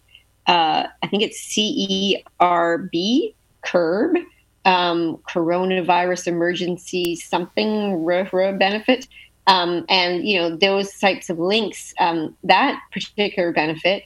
[0.46, 3.34] uh, I think it's CERB,
[3.64, 4.24] CURB,
[4.64, 9.06] um, Coronavirus Emergency Something benefit.
[9.46, 14.04] Um, and, you know, those types of links, um, that particular benefit,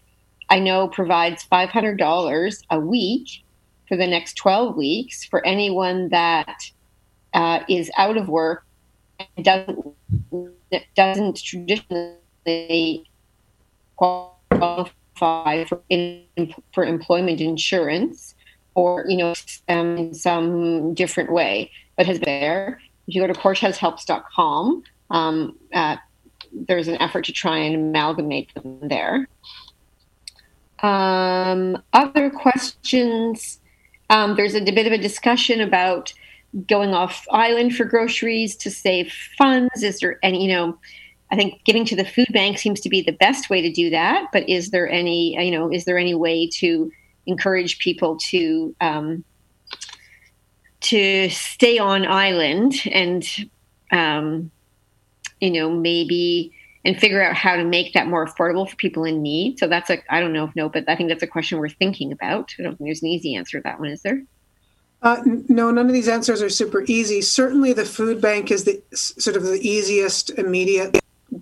[0.51, 3.45] I know provides $500 a week
[3.87, 6.71] for the next 12 weeks for anyone that
[7.35, 8.65] uh, is out of work
[9.43, 9.95] doesn't
[10.97, 13.05] doesn't traditionally
[13.97, 16.25] qualify for in,
[16.73, 18.35] for employment insurance
[18.75, 19.35] or you know
[19.69, 21.71] um, in some different way.
[21.97, 22.81] But has been there.
[23.07, 25.97] If you go to corteshelps.com um, uh,
[26.53, 29.29] there's an effort to try and amalgamate them there.
[30.81, 33.61] Um, other questions?
[34.11, 36.13] Um, there's a bit of a discussion about
[36.67, 39.83] going off island for groceries to save funds?
[39.83, 40.79] Is there any, you know,
[41.31, 43.91] I think giving to the food bank seems to be the best way to do
[43.91, 44.29] that.
[44.33, 46.91] But is there any, you know, is there any way to
[47.27, 49.25] encourage people to um,
[50.81, 53.27] to stay on island and,
[53.91, 54.51] um,
[55.41, 56.53] you know, maybe
[56.85, 59.59] and figure out how to make that more affordable for people in need.
[59.59, 61.69] So that's a I don't know if no, but I think that's a question we're
[61.69, 62.55] thinking about.
[62.59, 64.23] I don't think there's an easy answer to that one, is there?
[65.01, 67.21] Uh, no, none of these answers are super easy.
[67.21, 70.99] Certainly, the food bank is the sort of the easiest, immediate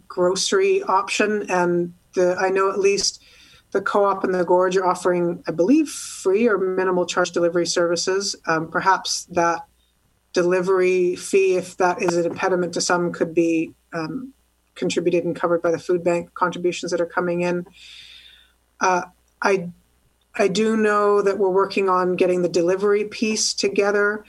[0.08, 3.22] grocery option, and the I know at least
[3.72, 8.36] the co-op and the gorge are offering, I believe, free or minimal charge delivery services.
[8.46, 9.66] Um, perhaps that
[10.32, 14.32] delivery fee, if that is an impediment to some, could be um,
[14.74, 17.66] contributed and covered by the food bank contributions that are coming in.
[18.80, 19.02] Uh,
[19.42, 19.70] I
[20.38, 24.24] I do know that we're working on getting the delivery piece together,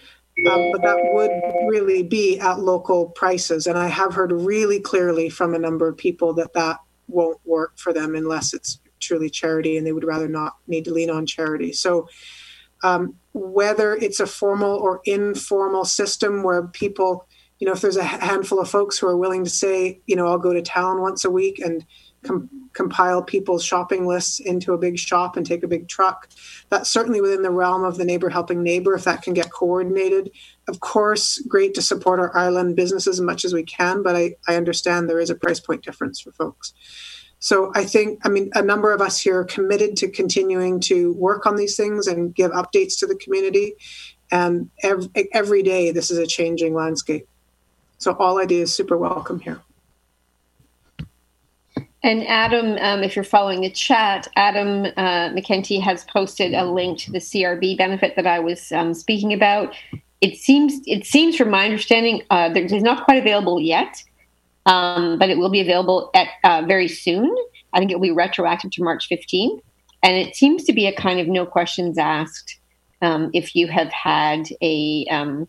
[0.49, 1.31] um, but that would
[1.67, 3.67] really be at local prices.
[3.67, 6.77] And I have heard really clearly from a number of people that that
[7.07, 10.93] won't work for them unless it's truly charity and they would rather not need to
[10.93, 11.73] lean on charity.
[11.73, 12.07] So,
[12.83, 17.27] um, whether it's a formal or informal system where people,
[17.59, 20.27] you know, if there's a handful of folks who are willing to say, you know,
[20.27, 21.83] I'll go to town once a week and
[22.23, 26.29] com- compile people's shopping lists into a big shop and take a big truck.
[26.69, 30.31] That's certainly within the realm of the neighbor helping neighbor if that can get coordinated.
[30.67, 34.35] Of course, great to support our island businesses as much as we can, but I,
[34.47, 36.73] I understand there is a price point difference for folks.
[37.39, 41.13] So I think, I mean, a number of us here are committed to continuing to
[41.13, 43.73] work on these things and give updates to the community.
[44.31, 47.27] And every, every day, this is a changing landscape.
[47.99, 49.61] So all ideas super welcome here.
[52.03, 56.99] And Adam, um, if you're following the chat, Adam uh, McKenty has posted a link
[56.99, 59.75] to the CRB benefit that I was um, speaking about.
[60.21, 64.03] It seems, it seems, from my understanding, uh, it's not quite available yet,
[64.67, 67.35] um, but it will be available at uh, very soon.
[67.73, 69.59] I think it will be retroactive to March 15th,
[70.03, 72.59] and it seems to be a kind of no questions asked.
[73.01, 75.47] Um, if you have had a um,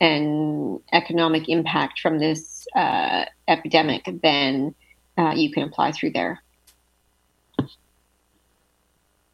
[0.00, 4.74] an economic impact from this uh, epidemic, then
[5.18, 6.42] uh, you can apply through there.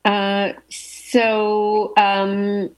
[0.05, 2.71] Uh, so um,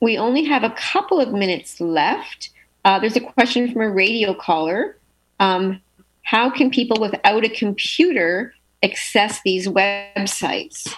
[0.00, 2.50] we only have a couple of minutes left.
[2.84, 4.98] Uh, there's a question from a radio caller.
[5.38, 5.80] Um,
[6.22, 10.92] how can people without a computer access these websites?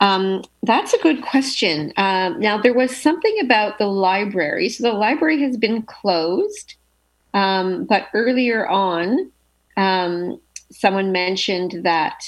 [0.00, 1.92] Um, that's a good question.
[1.96, 4.68] Um, now, there was something about the library.
[4.68, 6.74] So the library has been closed,
[7.32, 9.30] um, but earlier on,
[9.76, 10.40] um,
[10.70, 12.22] someone mentioned that.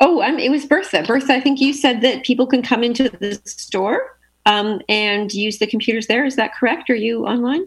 [0.00, 1.04] Oh, um, it was Bertha.
[1.06, 5.58] Bertha, I think you said that people can come into the store um, and use
[5.58, 6.24] the computers there.
[6.24, 6.90] Is that correct?
[6.90, 7.66] Are you online?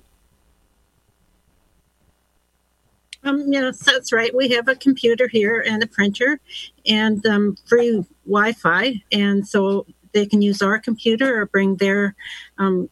[3.23, 4.35] Um, yes, that's right.
[4.35, 6.39] We have a computer here and a printer
[6.85, 9.02] and um, free Wi Fi.
[9.11, 12.15] And so they can use our computer or bring their
[12.60, 12.88] um,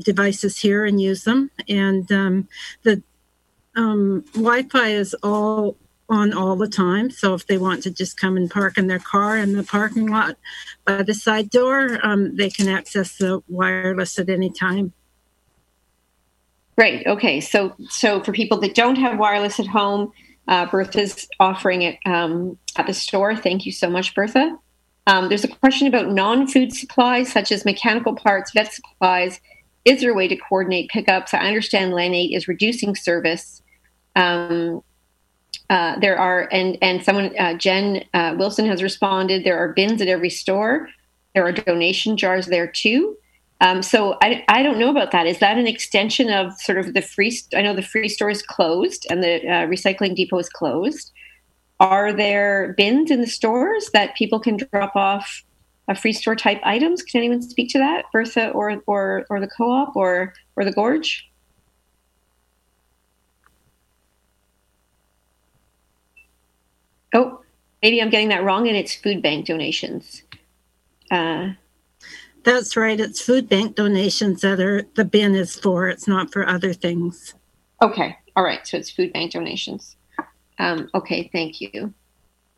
[0.00, 1.50] devices here and use them.
[1.68, 2.48] And um,
[2.82, 3.02] the
[3.76, 5.76] um, Wi Fi is all
[6.08, 7.10] on all the time.
[7.10, 10.06] So if they want to just come and park in their car in the parking
[10.06, 10.36] lot
[10.84, 14.92] by the side door, um, they can access the wireless at any time.
[16.76, 17.06] Great.
[17.06, 17.40] Okay.
[17.40, 20.12] So so for people that don't have wireless at home,
[20.46, 23.36] uh, Bertha's offering it um, at the store.
[23.36, 24.56] Thank you so much, Bertha.
[25.06, 29.40] Um, there's a question about non-food supplies such as mechanical parts, vet supplies.
[29.84, 31.32] Is there a way to coordinate pickups?
[31.32, 33.62] I understand Land8 is reducing service.
[34.16, 34.82] Um,
[35.70, 39.44] uh, there are and and someone uh, Jen uh, Wilson has responded.
[39.44, 40.88] There are bins at every store.
[41.34, 43.16] There are donation jars there too.
[43.60, 45.26] Um, so I, I don't know about that.
[45.26, 47.36] Is that an extension of sort of the free?
[47.54, 51.12] I know the free store is closed and the uh, recycling depot is closed.
[51.80, 55.44] are there bins in the stores that people can drop off
[55.88, 57.02] a free store type items?
[57.02, 61.28] Can anyone speak to that, Bertha or or or the co-op or or the Gorge?
[67.14, 67.40] Oh,
[67.82, 70.22] maybe I'm getting that wrong, and it's food bank donations.
[71.10, 71.50] Uh,
[72.44, 72.98] That's right.
[72.98, 75.88] It's food bank donations that are the bin is for.
[75.88, 77.34] It's not for other things.
[77.82, 78.16] Okay.
[78.36, 78.66] All right.
[78.66, 79.96] So it's food bank donations.
[80.58, 81.30] Um, okay.
[81.32, 81.92] Thank you.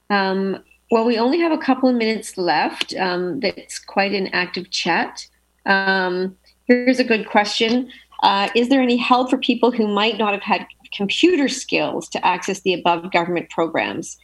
[0.09, 2.95] Um, well, we only have a couple of minutes left.
[2.97, 5.27] Um, that's quite an active chat.
[5.67, 6.37] Um,
[6.67, 7.91] here's a good question
[8.23, 12.27] uh, Is there any help for people who might not have had computer skills to
[12.27, 14.19] access the above government programs?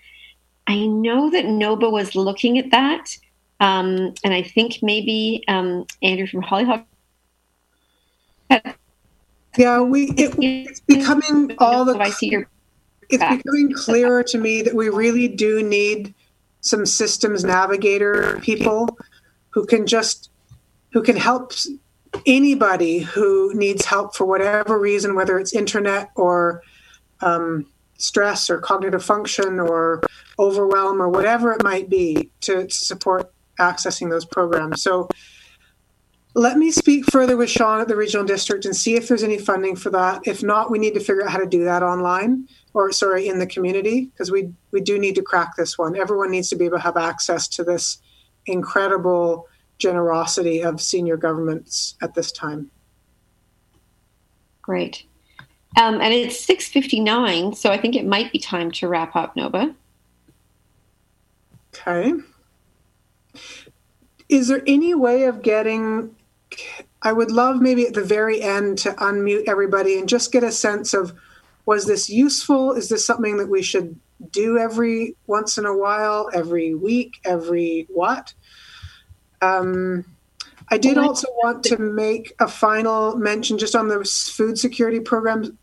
[0.66, 3.16] I know that Noba was looking at that.
[3.60, 6.84] Um, and I think maybe um, Andrew from Hollyhock.
[9.56, 11.98] Yeah, we it, it's becoming all the.
[11.98, 12.46] I see your.
[13.08, 16.14] It's becoming clearer to me that we really do need
[16.60, 18.98] some systems navigator people
[19.50, 20.30] who can just
[20.92, 21.52] who can help
[22.26, 26.62] anybody who needs help for whatever reason, whether it's internet or
[27.20, 27.66] um,
[27.98, 30.02] stress or cognitive function or
[30.38, 34.82] overwhelm or whatever it might be to, support accessing those programs.
[34.82, 35.08] So
[36.34, 39.38] let me speak further with Sean at the regional district and see if there's any
[39.38, 40.20] funding for that.
[40.26, 42.46] If not, we need to figure out how to do that online
[42.76, 45.96] or sorry, in the community, because we we do need to crack this one.
[45.96, 48.02] Everyone needs to be able to have access to this
[48.44, 49.48] incredible
[49.78, 52.70] generosity of senior governments at this time.
[54.60, 55.06] Great.
[55.76, 59.74] Um, and it's 6.59, so I think it might be time to wrap up, Noba.
[61.74, 62.14] Okay.
[64.28, 66.16] Is there any way of getting,
[67.02, 70.50] I would love maybe at the very end to unmute everybody and just get a
[70.50, 71.12] sense of
[71.66, 72.72] was this useful?
[72.72, 73.98] Is this something that we should
[74.30, 78.32] do every once in a while, every week, every what?
[79.42, 80.04] Um,
[80.68, 85.56] I did also want to make a final mention just on the food security program.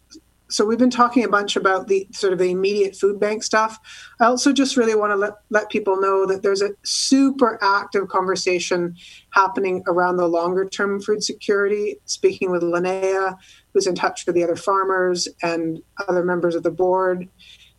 [0.53, 3.79] So we've been talking a bunch about the sort of the immediate food bank stuff.
[4.19, 8.07] I also just really want to let, let people know that there's a super active
[8.07, 8.95] conversation
[9.31, 13.35] happening around the longer term food security, speaking with Linnaea,
[13.73, 17.27] who's in touch with the other farmers and other members of the board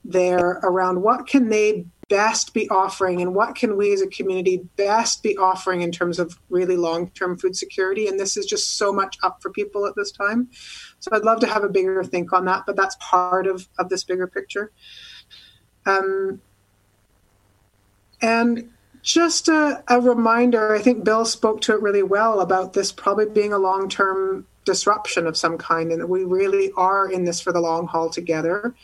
[0.05, 4.59] there around what can they best be offering and what can we as a community
[4.76, 8.06] best be offering in terms of really long-term food security?
[8.06, 10.48] And this is just so much up for people at this time.
[11.01, 13.89] So i'd love to have a bigger think on that but that's part of, of
[13.89, 14.70] this bigger picture.
[15.86, 16.40] Um,
[18.22, 18.70] and
[19.02, 23.26] just a, a reminder i think bill spoke to it really well about this probably
[23.26, 27.52] being a long-term disruption of some kind and that we really are in this for
[27.52, 28.74] the long haul together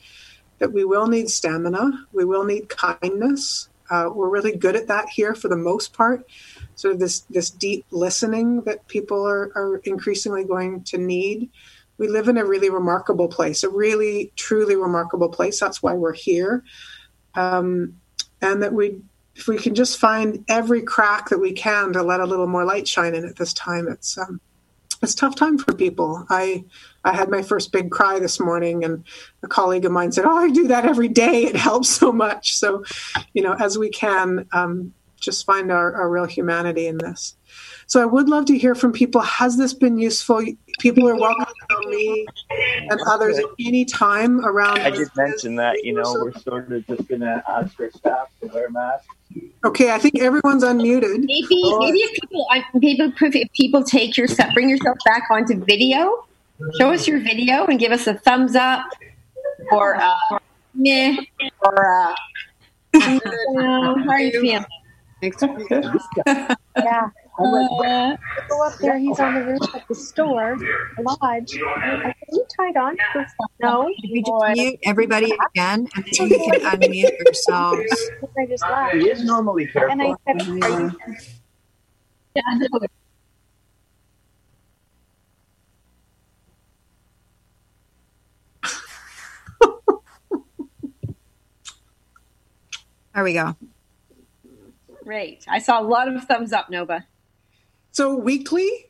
[0.61, 3.69] that we will need stamina, we will need kindness.
[3.91, 6.25] Uh, we're really good at that here for the most part.
[6.77, 11.51] Sort of this this deep listening that people are, are increasingly going to need.
[11.99, 15.59] We live in a really remarkable place, a really truly remarkable place.
[15.59, 16.63] That's why we're here,
[17.35, 18.01] um,
[18.41, 19.01] and that we
[19.35, 22.65] if we can just find every crack that we can to let a little more
[22.65, 24.41] light shine in at this time, it's um,
[25.03, 26.27] it's a tough time for people.
[26.29, 26.65] I
[27.05, 29.05] I had my first big cry this morning, and
[29.43, 31.45] a colleague of mine said, "Oh, I do that every day.
[31.45, 32.85] It helps so much." So,
[33.33, 37.37] you know, as we can, um, just find our, our real humanity in this.
[37.87, 39.23] So, I would love to hear from people.
[39.23, 40.45] Has this been useful?
[40.79, 42.27] People are welcome to tell me
[42.91, 44.81] and others at any time around.
[44.81, 45.83] I did mention that.
[45.83, 49.09] You know, we're sort of just going to ask our staff to wear masks.
[49.65, 51.19] Okay, I think everyone's unmuted.
[51.19, 52.47] Maybe, maybe if people,
[52.81, 56.27] people, if people take your bring yourself back onto video,
[56.79, 58.85] show us your video and give us a thumbs up
[59.71, 60.39] or uh,
[60.75, 61.17] meh
[61.63, 62.15] or uh,
[63.01, 64.65] how are you feeling?
[66.77, 67.11] yeah.
[67.41, 68.17] Uh,
[68.49, 68.99] go up there.
[68.99, 71.59] He's on the roof of the store, the lodge.
[71.59, 72.97] Are you tied on?
[73.61, 73.89] No.
[73.89, 78.11] If you just mute everybody again, and then you can unmute yourselves.
[78.39, 78.95] I just laughed.
[78.97, 79.91] He is normally careful.
[79.93, 80.93] And I said, "Are you?"
[82.35, 82.43] Yeah.
[93.15, 93.57] There we go.
[95.03, 95.45] Great.
[95.49, 97.05] I saw a lot of thumbs up, Noba.
[97.93, 98.87] So weekly?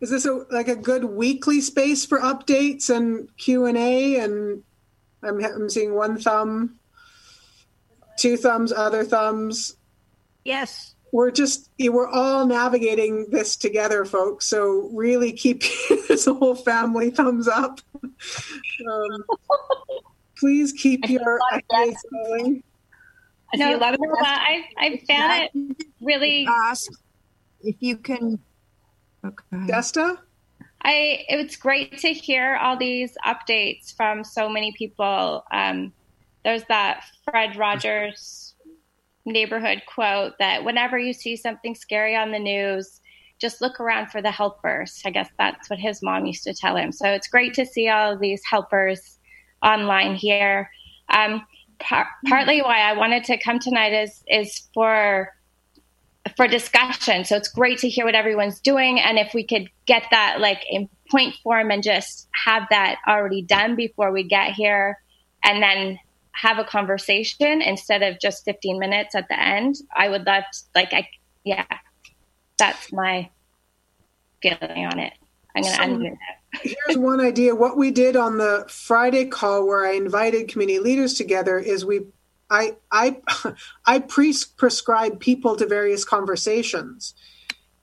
[0.00, 4.18] Is this a, like a good weekly space for updates and Q and A?
[4.18, 4.62] And
[5.22, 6.78] I'm, I'm seeing one thumb,
[8.16, 9.76] two thumbs, other thumbs.
[10.44, 10.94] Yes.
[11.12, 14.46] We're just we're all navigating this together, folks.
[14.46, 15.62] So really keep
[16.08, 17.80] this whole family thumbs up.
[18.02, 19.24] Um,
[20.38, 22.62] please keep your updates going.
[23.52, 26.46] I see a lot of no, but I, I found it really.
[26.48, 26.90] Ask
[27.62, 28.38] if you can.
[29.24, 29.56] Okay.
[29.66, 30.18] Desta?
[30.84, 35.44] I it's great to hear all these updates from so many people.
[35.52, 35.92] Um,
[36.44, 38.54] there's that Fred Rogers
[39.24, 43.00] neighborhood quote that whenever you see something scary on the news,
[43.38, 45.00] just look around for the helpers.
[45.04, 46.90] I guess that's what his mom used to tell him.
[46.90, 49.18] So it's great to see all these helpers
[49.62, 50.68] online here.
[51.10, 51.42] Um,
[51.78, 55.28] par- partly why I wanted to come tonight is is for
[56.36, 57.24] for discussion.
[57.24, 60.62] So it's great to hear what everyone's doing, and if we could get that like
[60.70, 64.98] in point form and just have that already done before we get here,
[65.44, 65.98] and then
[66.32, 69.76] have a conversation instead of just 15 minutes at the end.
[69.94, 71.08] I would love to, like I
[71.44, 71.66] yeah,
[72.58, 73.28] that's my
[74.42, 75.12] feeling on it.
[75.54, 76.76] I'm going to end with that.
[76.86, 77.54] Here's one idea.
[77.54, 82.02] What we did on the Friday call where I invited community leaders together is we
[82.52, 83.16] I I
[83.86, 87.14] I pre-prescribe people to various conversations.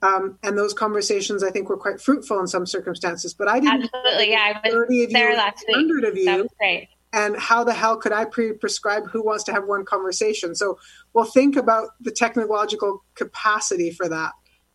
[0.01, 3.33] Um, and those conversations, I think, were quite fruitful in some circumstances.
[3.33, 3.83] But I didn't.
[3.83, 4.61] Absolutely, yeah.
[4.63, 5.75] I was there last week.
[5.75, 6.25] Hundred of you.
[6.25, 6.87] That was great.
[7.11, 10.53] And how the hell could I pre-prescribe who wants to have one conversation?
[10.53, 10.77] So
[11.13, 14.31] we'll think about the technological capacity for that.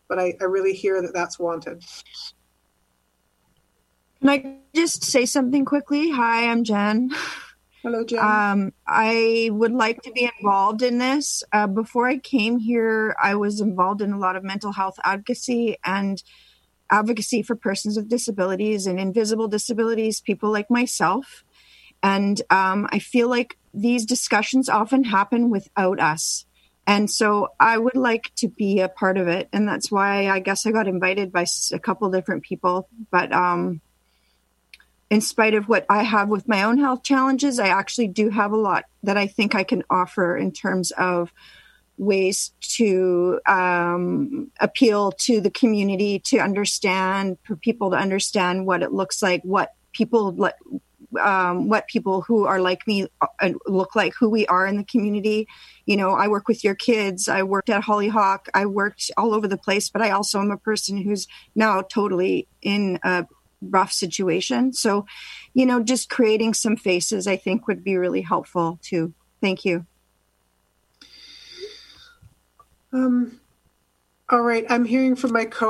[0.09, 1.81] But I, I really hear that that's wanted.
[4.19, 6.11] Can I just say something quickly?
[6.11, 7.11] Hi, I'm Jen.
[7.85, 8.17] Hello, Jen.
[8.17, 11.43] Um, I would like to be involved in this.
[11.53, 15.77] Uh, before I came here, I was involved in a lot of mental health advocacy
[15.85, 16.23] and
[16.89, 21.43] advocacy for persons with disabilities and invisible disabilities, people like myself.
[22.01, 26.47] And um, I feel like these discussions often happen without us.
[26.87, 29.47] And so I would like to be a part of it.
[29.53, 32.89] And that's why I guess I got invited by a couple different people.
[33.11, 33.81] But um,
[35.09, 38.51] in spite of what I have with my own health challenges, I actually do have
[38.51, 41.31] a lot that I think I can offer in terms of
[41.97, 48.91] ways to um, appeal to the community to understand, for people to understand what it
[48.91, 50.49] looks like, what people
[51.21, 54.83] um, what people who are like me uh, look like, who we are in the
[54.83, 55.47] community.
[55.85, 57.29] You know, I work with your kids.
[57.29, 58.49] I worked at Hollyhock.
[58.53, 62.47] I worked all over the place, but I also am a person who's now totally
[62.61, 63.27] in a
[63.69, 64.73] rough situation.
[64.73, 65.05] So,
[65.53, 69.13] you know, just creating some faces, I think, would be really helpful too.
[69.41, 69.85] Thank you.
[72.91, 73.39] Um,
[74.29, 75.63] all right, I'm hearing from my co